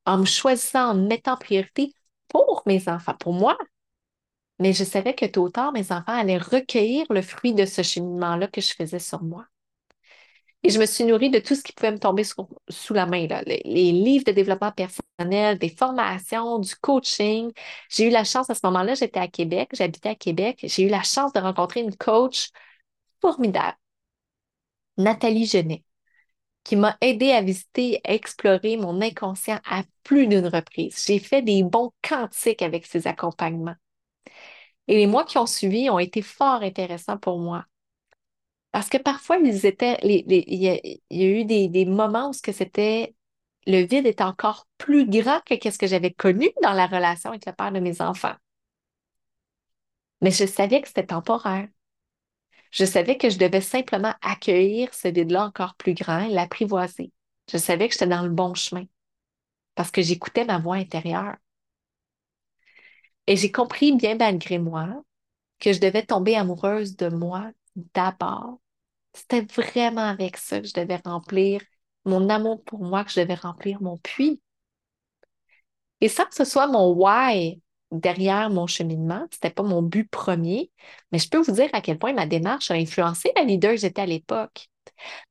en 0.05 0.17
me 0.19 0.25
choisissant, 0.25 0.91
en 0.91 0.95
me 0.95 1.07
mettant 1.07 1.33
en 1.33 1.37
priorité 1.37 1.93
pour 2.29 2.63
mes 2.65 2.89
enfants, 2.89 3.15
pour 3.19 3.33
moi, 3.33 3.57
mais 4.59 4.73
je 4.73 4.83
savais 4.83 5.13
que 5.15 5.25
tôt 5.25 5.43
ou 5.43 5.49
tard, 5.49 5.71
mes 5.73 5.91
enfants 5.91 6.03
allaient 6.07 6.37
recueillir 6.37 7.05
le 7.09 7.21
fruit 7.21 7.53
de 7.53 7.65
ce 7.65 7.81
cheminement-là 7.81 8.47
que 8.47 8.61
je 8.61 8.73
faisais 8.73 8.99
sur 8.99 9.23
moi. 9.23 9.45
Et 10.63 10.69
je 10.69 10.79
me 10.79 10.85
suis 10.85 11.03
nourrie 11.03 11.29
de 11.29 11.39
tout 11.39 11.55
ce 11.55 11.63
qui 11.63 11.73
pouvait 11.73 11.91
me 11.91 11.99
tomber 11.99 12.23
sous 12.23 12.93
la 12.93 13.05
main, 13.05 13.27
Les, 13.45 13.91
livres 13.91 14.23
de 14.25 14.31
développement 14.31 14.71
personnel, 14.71 15.59
des 15.59 15.69
formations, 15.69 16.59
du 16.59 16.73
coaching. 16.77 17.51
J'ai 17.89 18.07
eu 18.07 18.09
la 18.09 18.23
chance 18.23 18.49
à 18.49 18.55
ce 18.55 18.61
moment-là, 18.63 18.93
j'étais 18.95 19.19
à 19.19 19.27
Québec, 19.27 19.69
j'habitais 19.73 20.09
à 20.09 20.15
Québec. 20.15 20.59
J'ai 20.63 20.83
eu 20.83 20.89
la 20.89 21.03
chance 21.03 21.33
de 21.33 21.39
rencontrer 21.41 21.81
une 21.81 21.95
coach 21.97 22.49
formidable, 23.21 23.77
Nathalie 24.97 25.45
Genet, 25.45 25.83
qui 26.63 26.75
m'a 26.75 26.97
aidé 27.01 27.31
à 27.31 27.41
visiter, 27.41 27.99
à 28.03 28.13
explorer 28.13 28.77
mon 28.77 29.01
inconscient 29.01 29.59
à 29.65 29.83
plus 30.03 30.27
d'une 30.27 30.47
reprise. 30.47 31.03
J'ai 31.05 31.19
fait 31.19 31.41
des 31.41 31.63
bons 31.63 31.91
cantiques 32.01 32.61
avec 32.61 32.85
ses 32.85 33.07
accompagnements. 33.07 33.75
Et 34.87 34.97
les 34.97 35.07
mois 35.07 35.25
qui 35.25 35.37
ont 35.37 35.45
suivi 35.45 35.89
ont 35.89 35.99
été 35.99 36.21
fort 36.21 36.61
intéressants 36.61 37.17
pour 37.17 37.39
moi. 37.39 37.65
Parce 38.71 38.89
que 38.89 38.97
parfois, 38.97 39.37
ils 39.37 39.65
étaient, 39.65 39.97
il, 40.03 40.23
y 40.29 40.69
a, 40.69 40.79
eu 41.11 41.45
des, 41.45 41.85
moments 41.85 42.29
où 42.29 42.33
c'était 42.33 43.15
le 43.65 43.85
vide 43.85 44.05
était 44.07 44.23
encore 44.23 44.67
plus 44.77 45.07
grand 45.07 45.39
que 45.45 45.71
ce 45.71 45.77
que 45.77 45.87
j'avais 45.87 46.11
connu 46.11 46.49
dans 46.61 46.73
la 46.73 46.87
relation 46.87 47.29
avec 47.29 47.45
le 47.45 47.53
père 47.53 47.71
de 47.71 47.79
mes 47.79 48.01
enfants. 48.01 48.35
Mais 50.21 50.31
je 50.31 50.45
savais 50.45 50.81
que 50.81 50.87
c'était 50.87 51.05
temporaire. 51.05 51.67
Je 52.73 52.85
savais 52.85 53.17
que 53.19 53.29
je 53.29 53.37
devais 53.37 53.61
simplement 53.61 54.15
accueillir 54.23 54.91
ce 54.95 55.07
vide-là 55.07 55.45
encore 55.45 55.75
plus 55.75 55.93
grand 55.93 56.21
et 56.21 56.33
l'apprivoiser. 56.33 57.11
Je 57.51 57.57
savais 57.57 57.87
que 57.87 57.93
j'étais 57.93 58.07
dans 58.07 58.23
le 58.23 58.31
bon 58.31 58.55
chemin 58.55 58.85
parce 59.75 59.91
que 59.91 60.01
j'écoutais 60.01 60.43
ma 60.43 60.57
voix 60.57 60.77
intérieure. 60.77 61.35
Et 63.27 63.37
j'ai 63.37 63.51
compris, 63.51 63.95
bien 63.95 64.15
malgré 64.15 64.57
moi, 64.57 65.03
que 65.59 65.71
je 65.71 65.79
devais 65.79 66.03
tomber 66.03 66.35
amoureuse 66.35 66.95
de 66.95 67.09
moi 67.09 67.51
d'abord. 67.93 68.59
C'était 69.13 69.41
vraiment 69.41 70.01
avec 70.09 70.37
ça 70.37 70.59
que 70.59 70.67
je 70.67 70.73
devais 70.73 70.99
remplir 71.05 71.61
mon 72.05 72.27
amour 72.29 72.63
pour 72.63 72.83
moi, 72.83 73.03
que 73.05 73.11
je 73.11 73.19
devais 73.21 73.35
remplir 73.35 73.83
mon 73.83 73.99
puits. 73.99 74.41
Et 76.01 76.09
sans 76.09 76.25
que 76.25 76.33
ce 76.33 76.43
soit 76.43 76.67
mon 76.67 76.91
why 76.91 77.61
derrière 77.99 78.49
mon 78.49 78.67
cheminement, 78.67 79.27
c'était 79.31 79.49
pas 79.49 79.63
mon 79.63 79.81
but 79.81 80.09
premier, 80.09 80.71
mais 81.11 81.19
je 81.19 81.29
peux 81.29 81.39
vous 81.39 81.53
dire 81.53 81.69
à 81.73 81.81
quel 81.81 81.97
point 81.99 82.13
ma 82.13 82.25
démarche 82.25 82.71
a 82.71 82.75
influencé 82.75 83.31
la 83.35 83.43
leader 83.43 83.71
que 83.71 83.81
j'étais 83.81 84.01
à 84.01 84.05
l'époque. 84.05 84.69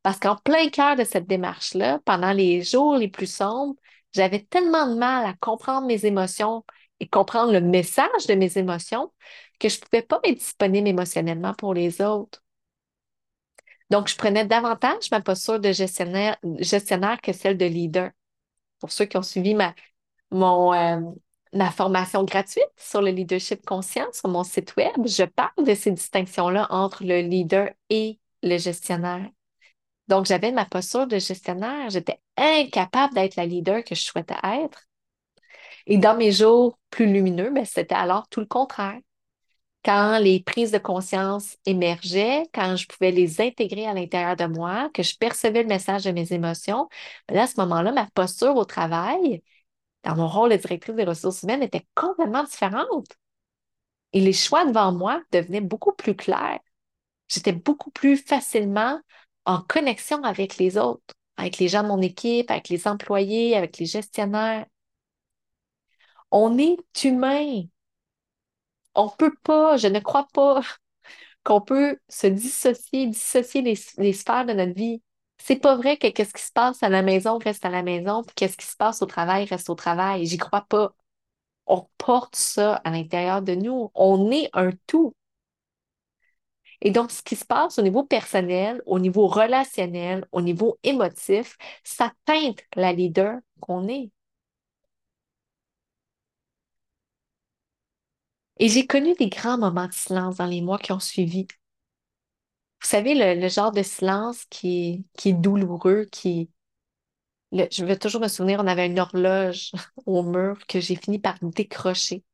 Parce 0.02 0.18
qu'en 0.18 0.36
plein 0.36 0.68
cœur 0.70 0.96
de 0.96 1.04
cette 1.04 1.26
démarche-là, 1.26 2.00
pendant 2.04 2.32
les 2.32 2.62
jours 2.62 2.96
les 2.96 3.08
plus 3.08 3.32
sombres, 3.32 3.74
j'avais 4.14 4.40
tellement 4.40 4.86
de 4.88 4.94
mal 4.94 5.26
à 5.26 5.34
comprendre 5.34 5.86
mes 5.86 6.06
émotions, 6.06 6.64
et 7.02 7.08
comprendre 7.08 7.52
le 7.52 7.60
message 7.60 8.28
de 8.28 8.34
mes 8.34 8.56
émotions 8.58 9.12
que 9.58 9.68
je 9.68 9.76
ne 9.76 9.80
pouvais 9.80 10.02
pas 10.02 10.20
être 10.22 10.38
disponible 10.38 10.86
émotionnellement 10.86 11.52
pour 11.52 11.74
les 11.74 12.00
autres. 12.00 12.44
Donc, 13.90 14.06
je 14.08 14.16
prenais 14.16 14.46
davantage 14.46 15.10
ma 15.10 15.20
posture 15.20 15.58
de 15.58 15.72
gestionnaire, 15.72 16.36
gestionnaire 16.60 17.20
que 17.20 17.32
celle 17.32 17.58
de 17.58 17.64
leader. 17.64 18.12
Pour 18.78 18.92
ceux 18.92 19.04
qui 19.06 19.16
ont 19.16 19.22
suivi 19.22 19.54
ma, 19.54 19.74
mon, 20.30 20.72
euh, 20.72 21.00
ma 21.52 21.70
formation 21.70 22.24
gratuite 22.24 22.64
sur 22.76 23.02
le 23.02 23.10
leadership 23.10 23.64
conscient 23.64 24.06
sur 24.12 24.28
mon 24.28 24.44
site 24.44 24.74
web, 24.76 25.06
je 25.06 25.24
parle 25.24 25.64
de 25.64 25.74
ces 25.74 25.90
distinctions-là 25.90 26.66
entre 26.70 27.04
le 27.04 27.20
leader 27.20 27.70
et 27.90 28.18
le 28.42 28.58
gestionnaire. 28.58 29.28
Donc, 30.08 30.26
j'avais 30.26 30.52
ma 30.52 30.64
posture 30.64 31.06
de 31.06 31.18
gestionnaire. 31.18 31.90
J'étais 31.90 32.20
incapable 32.36 33.14
d'être 33.14 33.36
la 33.36 33.46
leader 33.46 33.84
que 33.84 33.94
je 33.94 34.02
souhaitais 34.02 34.34
être. 34.44 34.86
Et 35.86 35.98
dans 35.98 36.16
mes 36.16 36.32
jours 36.32 36.78
plus 36.90 37.06
lumineux, 37.06 37.50
ben, 37.50 37.64
c'était 37.64 37.94
alors 37.94 38.28
tout 38.28 38.40
le 38.40 38.46
contraire. 38.46 38.98
Quand 39.84 40.18
les 40.18 40.40
prises 40.42 40.70
de 40.70 40.78
conscience 40.78 41.56
émergeaient, 41.66 42.44
quand 42.54 42.76
je 42.76 42.86
pouvais 42.86 43.10
les 43.10 43.40
intégrer 43.40 43.86
à 43.86 43.94
l'intérieur 43.94 44.36
de 44.36 44.46
moi, 44.46 44.90
que 44.94 45.02
je 45.02 45.16
percevais 45.16 45.62
le 45.62 45.68
message 45.68 46.04
de 46.04 46.12
mes 46.12 46.32
émotions, 46.32 46.88
ben 47.28 47.38
à 47.38 47.46
ce 47.48 47.60
moment-là, 47.60 47.90
ma 47.92 48.06
posture 48.14 48.54
au 48.56 48.64
travail, 48.64 49.42
dans 50.04 50.16
mon 50.16 50.28
rôle 50.28 50.50
de 50.50 50.56
directrice 50.56 50.94
des 50.94 51.04
ressources 51.04 51.42
humaines, 51.42 51.62
était 51.62 51.86
complètement 51.94 52.44
différente. 52.44 53.06
Et 54.12 54.20
les 54.20 54.32
choix 54.32 54.64
devant 54.64 54.92
moi 54.92 55.22
devenaient 55.32 55.60
beaucoup 55.60 55.92
plus 55.92 56.14
clairs. 56.14 56.60
J'étais 57.28 57.52
beaucoup 57.52 57.90
plus 57.90 58.16
facilement 58.16 59.00
en 59.44 59.60
connexion 59.62 60.22
avec 60.22 60.58
les 60.58 60.76
autres, 60.76 61.14
avec 61.36 61.58
les 61.58 61.68
gens 61.68 61.82
de 61.82 61.88
mon 61.88 62.02
équipe, 62.02 62.50
avec 62.50 62.68
les 62.68 62.86
employés, 62.86 63.56
avec 63.56 63.78
les 63.78 63.86
gestionnaires. 63.86 64.66
On 66.30 66.58
est 66.58 66.76
humain. 67.04 67.62
On 68.94 69.06
ne 69.06 69.10
peut 69.16 69.34
pas, 69.42 69.76
je 69.76 69.88
ne 69.88 70.00
crois 70.00 70.26
pas 70.32 70.60
qu'on 71.44 71.60
peut 71.60 71.98
se 72.08 72.26
dissocier, 72.26 73.06
dissocier 73.06 73.62
les, 73.62 74.12
sphères 74.12 74.46
de 74.46 74.52
notre 74.52 74.74
vie. 74.74 75.02
C'est 75.44 75.56
pas 75.56 75.76
vrai 75.76 75.96
que 75.98 76.08
qu'est-ce 76.08 76.32
qui 76.32 76.42
se 76.42 76.52
passe 76.52 76.82
à 76.82 76.88
la 76.88 77.02
maison 77.02 77.36
reste 77.38 77.64
à 77.64 77.68
la 77.70 77.82
maison, 77.82 78.22
puis 78.22 78.34
qu'est-ce 78.34 78.56
qui 78.56 78.66
se 78.66 78.76
passe 78.76 79.02
au 79.02 79.06
travail 79.06 79.44
reste 79.44 79.68
au 79.70 79.74
travail. 79.74 80.24
J'y 80.26 80.38
crois 80.38 80.62
pas. 80.68 80.94
On 81.66 81.88
porte 81.98 82.36
ça 82.36 82.76
à 82.84 82.90
l'intérieur 82.90 83.42
de 83.42 83.54
nous. 83.54 83.90
On 83.94 84.30
est 84.32 84.50
un 84.54 84.70
tout. 84.86 85.14
Et 86.82 86.90
donc, 86.90 87.10
ce 87.12 87.22
qui 87.22 87.36
se 87.36 87.44
passe 87.46 87.78
au 87.78 87.82
niveau 87.82 88.04
personnel, 88.04 88.82
au 88.86 88.98
niveau 88.98 89.26
relationnel, 89.26 90.26
au 90.32 90.40
niveau 90.42 90.78
émotif, 90.82 91.56
ça 91.84 92.12
teinte 92.26 92.60
la 92.76 92.92
leader 92.92 93.38
qu'on 93.60 93.88
est. 93.88 94.10
Et 98.58 98.68
j'ai 98.70 98.86
connu 98.86 99.12
des 99.14 99.28
grands 99.28 99.58
moments 99.58 99.88
de 99.88 99.92
silence 99.92 100.36
dans 100.36 100.46
les 100.46 100.62
mois 100.62 100.78
qui 100.78 100.92
ont 100.92 101.00
suivi. 101.00 101.46
Vous 102.82 102.88
savez, 102.88 103.14
le, 103.14 103.48
genre 103.48 103.72
de 103.72 103.82
silence 103.82 104.44
qui 104.46 105.06
qui 105.16 105.30
est 105.30 105.32
douloureux, 105.32 106.04
qui... 106.10 106.50
je 107.52 107.84
vais 107.84 107.98
toujours 107.98 108.20
me 108.20 108.28
souvenir, 108.28 108.60
on 108.60 108.66
avait 108.66 108.86
une 108.86 108.98
horloge 108.98 109.72
au 110.06 110.22
mur 110.22 110.58
que 110.66 110.80
j'ai 110.80 110.96
fini 110.96 111.18
par 111.18 111.36
décrocher. 111.42 112.24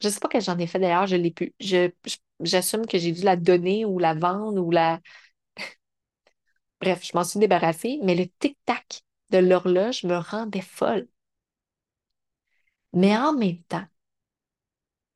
Je 0.00 0.08
ne 0.08 0.12
sais 0.12 0.20
pas 0.20 0.28
que 0.28 0.40
j'en 0.40 0.58
ai 0.58 0.66
fait 0.66 0.80
d'ailleurs, 0.80 1.06
je 1.06 1.16
l'ai 1.16 1.32
pu. 1.32 1.54
J'assume 2.40 2.86
que 2.86 2.98
j'ai 2.98 3.12
dû 3.12 3.22
la 3.22 3.36
donner 3.36 3.84
ou 3.86 3.98
la 3.98 4.14
vendre 4.14 4.62
ou 4.62 4.70
la... 4.70 5.00
Bref, 6.80 7.04
je 7.04 7.12
m'en 7.16 7.24
suis 7.24 7.38
débarrassée, 7.40 7.98
mais 8.02 8.14
le 8.14 8.26
tic-tac 8.26 9.02
de 9.30 9.38
l'horloge 9.38 10.04
me 10.04 10.16
rendait 10.16 10.60
folle. 10.60 11.08
Mais 12.94 13.14
en 13.16 13.32
même 13.34 13.62
temps, 13.64 13.86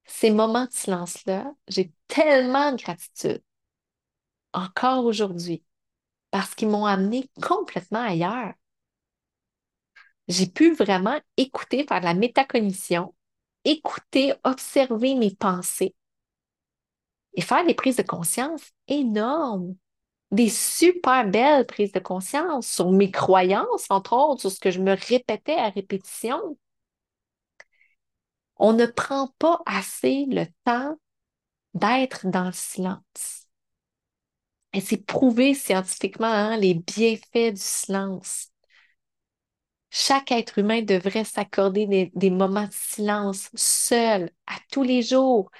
ces 0.05 0.31
moments 0.31 0.67
de 0.67 0.73
silence-là, 0.73 1.53
j'ai 1.69 1.93
tellement 2.09 2.73
de 2.73 2.83
gratitude, 2.83 3.43
encore 4.57 5.05
aujourd'hui, 5.05 5.63
parce 6.33 6.55
qu'ils 6.55 6.69
m'ont 6.69 6.87
amené 6.87 7.31
complètement 7.43 8.03
ailleurs. 8.03 8.55
J'ai 10.29 10.47
pu 10.47 10.75
vraiment 10.75 11.21
écouter, 11.37 11.85
faire 11.87 12.01
de 12.01 12.07
la 12.07 12.15
métacognition, 12.15 13.15
écouter, 13.65 14.35
observer 14.45 15.15
mes 15.15 15.35
pensées 15.35 15.95
et 17.35 17.43
faire 17.43 17.65
des 17.67 17.75
prises 17.75 17.97
de 17.97 18.03
conscience 18.03 18.73
énormes, 18.89 19.77
des 20.33 20.49
super 20.49 21.27
belles 21.29 21.67
prises 21.67 21.93
de 21.93 22.01
conscience 22.01 22.67
sur 22.67 22.91
mes 22.93 23.11
croyances, 23.11 23.87
entre 23.91 24.15
autres, 24.15 24.43
sur 24.43 24.51
ce 24.51 24.61
que 24.61 24.71
je 24.71 24.81
me 24.81 24.97
répétais 25.09 25.57
à 25.57 25.71
répétition. 25.71 26.57
On 28.59 28.73
ne 28.75 28.85
prend 28.87 29.29
pas 29.39 29.63
assez 29.67 30.27
le 30.29 30.45
temps 30.65 30.99
d'être 31.75 32.27
dans 32.29 32.47
le 32.47 32.53
silence. 32.53 33.46
Et 34.77 34.81
c'est 34.83 34.99
prouvé 34.99 35.55
scientifiquement 35.55 36.27
hein, 36.27 36.59
les 36.59 36.75
bienfaits 36.75 37.55
du 37.55 37.61
silence. 37.61 38.51
Chaque 39.89 40.33
être 40.33 40.59
humain 40.59 40.83
devrait 40.83 41.25
s'accorder 41.25 41.87
des, 41.87 42.13
des, 42.15 42.29
moments 42.29 42.67
de 42.67 42.73
silence 42.73 43.49
seul, 43.55 44.31
à 44.47 44.57
tous 44.71 44.83
les 44.83 45.01
jours, 45.01 45.51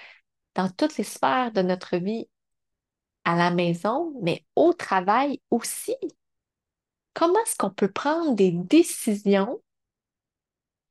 dans 0.55 0.69
toutes 0.69 0.99
les 0.99 1.05
sphères 1.05 1.51
de 1.51 1.63
notre 1.63 1.97
vie, 1.97 2.29
à 3.25 3.37
la 3.37 3.51
maison, 3.51 4.13
mais 4.21 4.45
au 4.55 4.75
travail 4.75 5.41
aussi. 5.51 5.97
Comment 7.15 7.41
est-ce 7.41 7.57
qu'on 7.57 7.71
peut 7.71 7.91
prendre 7.91 8.35
des 8.35 8.51
décisions 8.51 9.63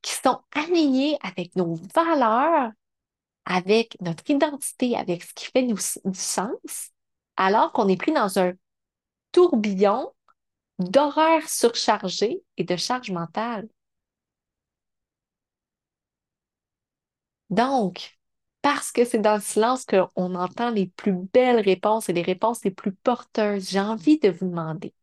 qui 0.01 0.13
sont 0.13 0.41
alignées 0.51 1.19
avec 1.21 1.55
nos 1.55 1.75
valeurs, 1.93 2.71
avec 3.45 4.01
notre 4.01 4.27
identité, 4.27 4.97
avec 4.97 5.21
ce 5.21 5.33
qui 5.35 5.45
fait 5.45 5.61
du 5.61 5.75
sens, 5.77 6.91
alors 7.37 7.71
qu'on 7.71 7.87
est 7.87 7.97
pris 7.97 8.13
dans 8.13 8.39
un 8.39 8.53
tourbillon 9.33 10.11
d'horaires 10.79 11.49
surchargés 11.49 12.43
et 12.57 12.63
de 12.65 12.75
charge 12.77 13.11
mentale. 13.11 13.69
Donc, 17.49 18.17
parce 18.61 18.91
que 18.91 19.05
c'est 19.05 19.19
dans 19.19 19.35
le 19.35 19.41
silence 19.41 19.85
qu'on 19.85 20.35
entend 20.35 20.69
les 20.71 20.87
plus 20.87 21.13
belles 21.33 21.59
réponses 21.59 22.09
et 22.09 22.13
les 22.13 22.21
réponses 22.23 22.63
les 22.63 22.71
plus 22.71 22.93
porteuses, 22.93 23.69
j'ai 23.69 23.79
envie 23.79 24.19
de 24.19 24.29
vous 24.29 24.47
demander. 24.49 24.93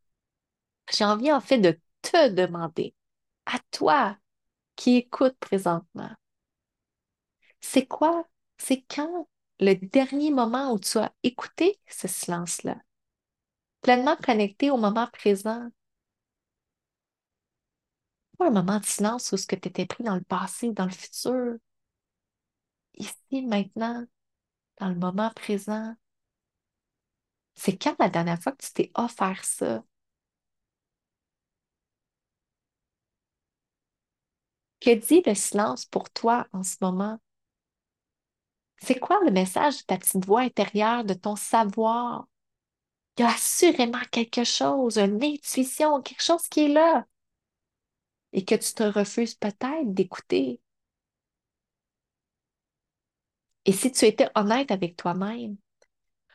J'ai 0.93 1.05
envie 1.05 1.33
en 1.33 1.41
fait 1.41 1.59
de 1.59 1.79
te 2.03 2.29
demander, 2.29 2.95
à 3.47 3.59
toi 3.73 4.17
qui 4.77 4.97
écoute 4.97 5.37
présentement, 5.41 6.11
c'est 7.61 7.87
quoi, 7.87 8.27
c'est 8.59 8.83
quand 8.95 9.27
le 9.61 9.75
dernier 9.75 10.31
moment 10.31 10.73
où 10.73 10.79
tu 10.79 10.99
as 10.99 11.11
écouté 11.23 11.81
ce 11.89 12.07
silence-là? 12.07 12.77
pleinement 13.81 14.17
connecté 14.17 14.71
au 14.73 14.77
moment 14.77 15.07
présent? 15.13 15.71
Pas 18.37 18.49
un 18.49 18.51
moment 18.51 18.79
de 18.79 18.85
silence 18.85 19.33
où 19.33 19.39
ce 19.39 19.47
que 19.47 19.57
tu 19.57 19.69
étais 19.69 19.87
pris 19.87 20.05
dans 20.05 20.15
le 20.17 20.21
passé 20.21 20.71
dans 20.73 20.85
le 20.85 20.91
futur. 20.91 21.57
Ici, 22.95 23.43
maintenant, 23.43 24.07
dans 24.81 24.89
le 24.91 24.97
moment 24.97 25.31
présent. 25.37 25.95
C'est 27.55 27.79
quand 27.79 27.97
la 27.99 28.11
dernière 28.11 28.39
fois 28.43 28.53
que 28.53 28.63
tu 28.63 28.73
t'es 28.75 28.91
offert 28.95 29.43
ça? 29.47 29.83
Que 34.81 34.91
dit 34.95 35.23
le 35.25 35.35
silence 35.35 35.87
pour 35.87 36.11
toi 36.11 36.47
en 36.53 36.63
ce 36.63 36.77
moment? 36.83 37.19
C'est 38.83 38.99
quoi 38.99 39.21
le 39.25 39.31
message 39.31 39.79
de 39.79 39.83
ta 39.85 39.97
petite 39.99 40.25
voix 40.27 40.41
intérieure, 40.43 41.05
de 41.05 41.15
ton 41.15 41.37
savoir? 41.37 42.27
Il 43.19 43.23
y 43.23 43.25
a 43.25 43.31
assurément 43.31 44.01
quelque 44.11 44.45
chose, 44.45 44.99
une 44.99 45.23
intuition, 45.25 46.03
quelque 46.03 46.23
chose 46.23 46.49
qui 46.49 46.63
est 46.67 46.69
là 46.69 47.07
et 48.35 48.45
que 48.45 48.55
tu 48.55 48.75
te 48.75 48.83
refuses 48.83 49.35
peut-être 49.35 49.95
d'écouter. 49.95 50.61
Et 53.65 53.73
si 53.73 53.91
tu 53.93 54.05
étais 54.05 54.29
honnête 54.37 54.71
avec 54.71 54.97
toi-même, 54.97 55.57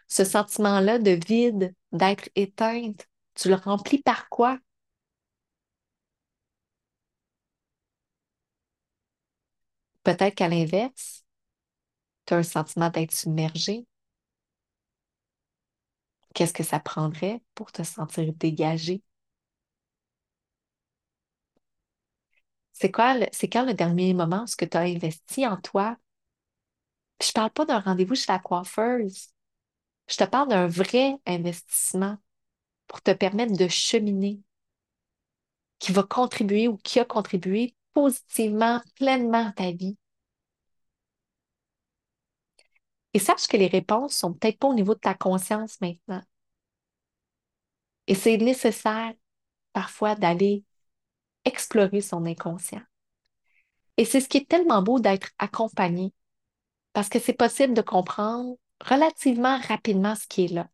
ce 0.07 0.25
sentiment-là 0.25 0.99
de 0.99 1.11
vide, 1.27 1.75
d'être 1.91 2.29
éteinte, 2.35 3.07
tu 3.35 3.49
le 3.49 3.55
remplis 3.55 4.01
par 4.01 4.29
quoi? 4.29 4.59
Peut-être 10.03 10.33
qu'à 10.35 10.47
l'inverse, 10.49 11.23
tu 12.27 12.33
as 12.35 12.37
un 12.37 12.43
sentiment 12.43 12.89
d'être 12.91 13.13
submergé, 13.13 13.87
Qu'est-ce 16.33 16.53
que 16.53 16.63
ça 16.63 16.79
prendrait 16.79 17.41
pour 17.53 17.71
te 17.73 17.83
sentir 17.83 18.31
dégagé? 18.33 19.01
C'est 22.71 22.91
quoi, 22.93 23.15
c'est 23.33 23.49
quand 23.49 23.65
le 23.65 23.73
dernier 23.73 24.13
moment 24.13 24.45
où 24.45 24.65
tu 24.65 24.77
as 24.77 24.81
investi 24.81 25.45
en 25.45 25.57
toi? 25.57 25.97
je 27.21 27.27
ne 27.29 27.33
parle 27.33 27.51
pas 27.51 27.65
d'un 27.65 27.79
rendez-vous 27.79 28.15
chez 28.15 28.31
la 28.31 28.39
coiffeuse. 28.39 29.29
Je 30.09 30.17
te 30.17 30.25
parle 30.25 30.49
d'un 30.49 30.67
vrai 30.67 31.17
investissement 31.27 32.17
pour 32.87 33.01
te 33.03 33.11
permettre 33.13 33.57
de 33.57 33.67
cheminer, 33.67 34.41
qui 35.79 35.91
va 35.91 36.03
contribuer 36.03 36.67
ou 36.67 36.77
qui 36.77 36.99
a 36.99 37.05
contribué 37.05 37.73
positivement, 37.93 38.79
pleinement 38.95 39.47
à 39.47 39.51
ta 39.53 39.71
vie. 39.71 39.97
Et 43.17 43.19
sache 43.19 43.47
que 43.47 43.57
les 43.57 43.65
réponses 43.65 44.13
sont 44.15 44.31
peut-être 44.31 44.59
pas 44.59 44.67
au 44.67 44.75
niveau 44.75 44.93
de 44.93 44.99
ta 44.99 45.15
conscience 45.15 45.81
maintenant. 45.81 46.21
Et 48.05 48.13
c'est 48.13 48.37
nécessaire 48.37 49.11
parfois 49.73 50.13
d'aller 50.13 50.63
explorer 51.43 52.01
son 52.01 52.27
inconscient. 52.27 52.83
Et 53.97 54.05
c'est 54.05 54.21
ce 54.21 54.29
qui 54.29 54.37
est 54.37 54.47
tellement 54.47 54.83
beau 54.83 54.99
d'être 54.99 55.31
accompagné, 55.39 56.13
parce 56.93 57.09
que 57.09 57.17
c'est 57.17 57.33
possible 57.33 57.73
de 57.73 57.81
comprendre 57.81 58.55
relativement 58.85 59.57
rapidement 59.61 60.13
ce 60.13 60.27
qui 60.27 60.45
est 60.45 60.53
là, 60.53 60.69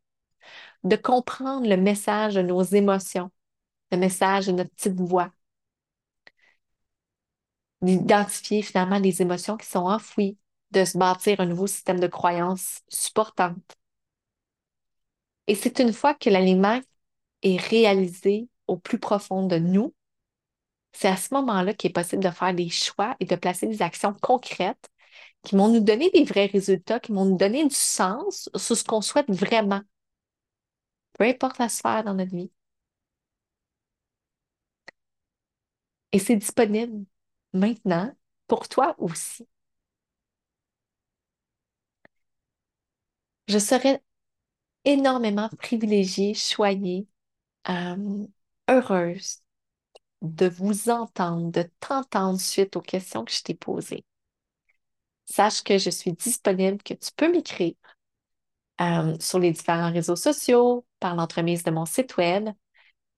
de 0.83 0.97
comprendre 0.97 1.65
le 1.65 1.77
message 1.77 2.35
de 2.35 2.41
nos 2.41 2.61
émotions, 2.61 3.31
le 3.89 3.97
message 3.97 4.47
de 4.47 4.51
notre 4.51 4.71
petite 4.71 4.99
voix, 4.99 5.31
d'identifier 7.81 8.61
finalement 8.63 8.99
les 8.99 9.21
émotions 9.21 9.55
qui 9.55 9.67
sont 9.67 9.87
enfouies, 9.87 10.37
de 10.73 10.85
se 10.85 10.97
bâtir 10.97 11.39
un 11.39 11.45
nouveau 11.45 11.67
système 11.67 11.99
de 11.99 12.07
croyances 12.07 12.81
supportante. 12.89 13.77
Et 15.47 15.55
c'est 15.55 15.79
une 15.79 15.93
fois 15.93 16.13
que 16.13 16.29
l'alignement 16.29 16.81
est 17.43 17.57
réalisé 17.57 18.47
au 18.67 18.77
plus 18.77 18.99
profond 18.99 19.45
de 19.47 19.57
nous, 19.57 19.93
c'est 20.93 21.07
à 21.07 21.17
ce 21.17 21.33
moment-là 21.33 21.73
qu'il 21.73 21.89
est 21.89 21.93
possible 21.93 22.23
de 22.23 22.29
faire 22.29 22.53
des 22.53 22.69
choix 22.69 23.15
et 23.19 23.25
de 23.25 23.35
placer 23.35 23.67
des 23.67 23.81
actions 23.81 24.13
concrètes 24.21 24.89
qui 25.43 25.55
vont 25.55 25.69
nous 25.69 25.79
donner 25.81 26.09
des 26.11 26.23
vrais 26.23 26.45
résultats, 26.47 26.99
qui 26.99 27.11
vont 27.11 27.25
nous 27.25 27.37
donner 27.37 27.65
du 27.67 27.75
sens 27.75 28.49
sur 28.55 28.77
ce 28.77 28.83
qu'on 28.83 29.01
souhaite 29.01 29.29
vraiment, 29.29 29.81
peu 31.13 31.25
importe 31.25 31.57
la 31.59 31.69
sphère 31.69 32.03
dans 32.03 32.13
notre 32.13 32.31
vie. 32.35 32.51
Et 36.13 36.19
c'est 36.19 36.35
disponible 36.37 37.05
maintenant 37.53 38.15
pour 38.47 38.67
toi 38.69 38.95
aussi. 38.99 39.47
Je 43.53 43.59
serais 43.59 44.01
énormément 44.83 45.47
privilégiée, 45.59 46.33
choyée, 46.33 47.07
euh, 47.69 48.27
heureuse 48.67 49.43
de 50.23 50.47
vous 50.49 50.89
entendre, 50.89 51.51
de 51.51 51.69
t'entendre 51.79 52.39
suite 52.39 52.75
aux 52.77 52.81
questions 52.81 53.23
que 53.25 53.31
je 53.31 53.43
t'ai 53.43 53.53
posées. 53.53 54.05
Sache 55.25 55.61
que 55.63 55.77
je 55.77 55.91
suis 55.91 56.13
disponible, 56.13 56.81
que 56.81 56.95
tu 56.95 57.11
peux 57.15 57.31
m'écrire 57.31 57.75
euh, 58.81 59.15
sur 59.19 59.37
les 59.39 59.51
différents 59.51 59.91
réseaux 59.91 60.15
sociaux, 60.15 60.85
par 60.99 61.15
l'entremise 61.15 61.63
de 61.63 61.71
mon 61.71 61.85
site 61.85 62.17
web 62.17 62.49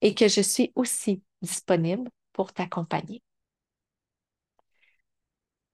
et 0.01 0.15
que 0.15 0.27
je 0.27 0.41
suis 0.41 0.73
aussi 0.75 1.23
disponible 1.41 2.09
pour 2.33 2.53
t'accompagner. 2.53 3.23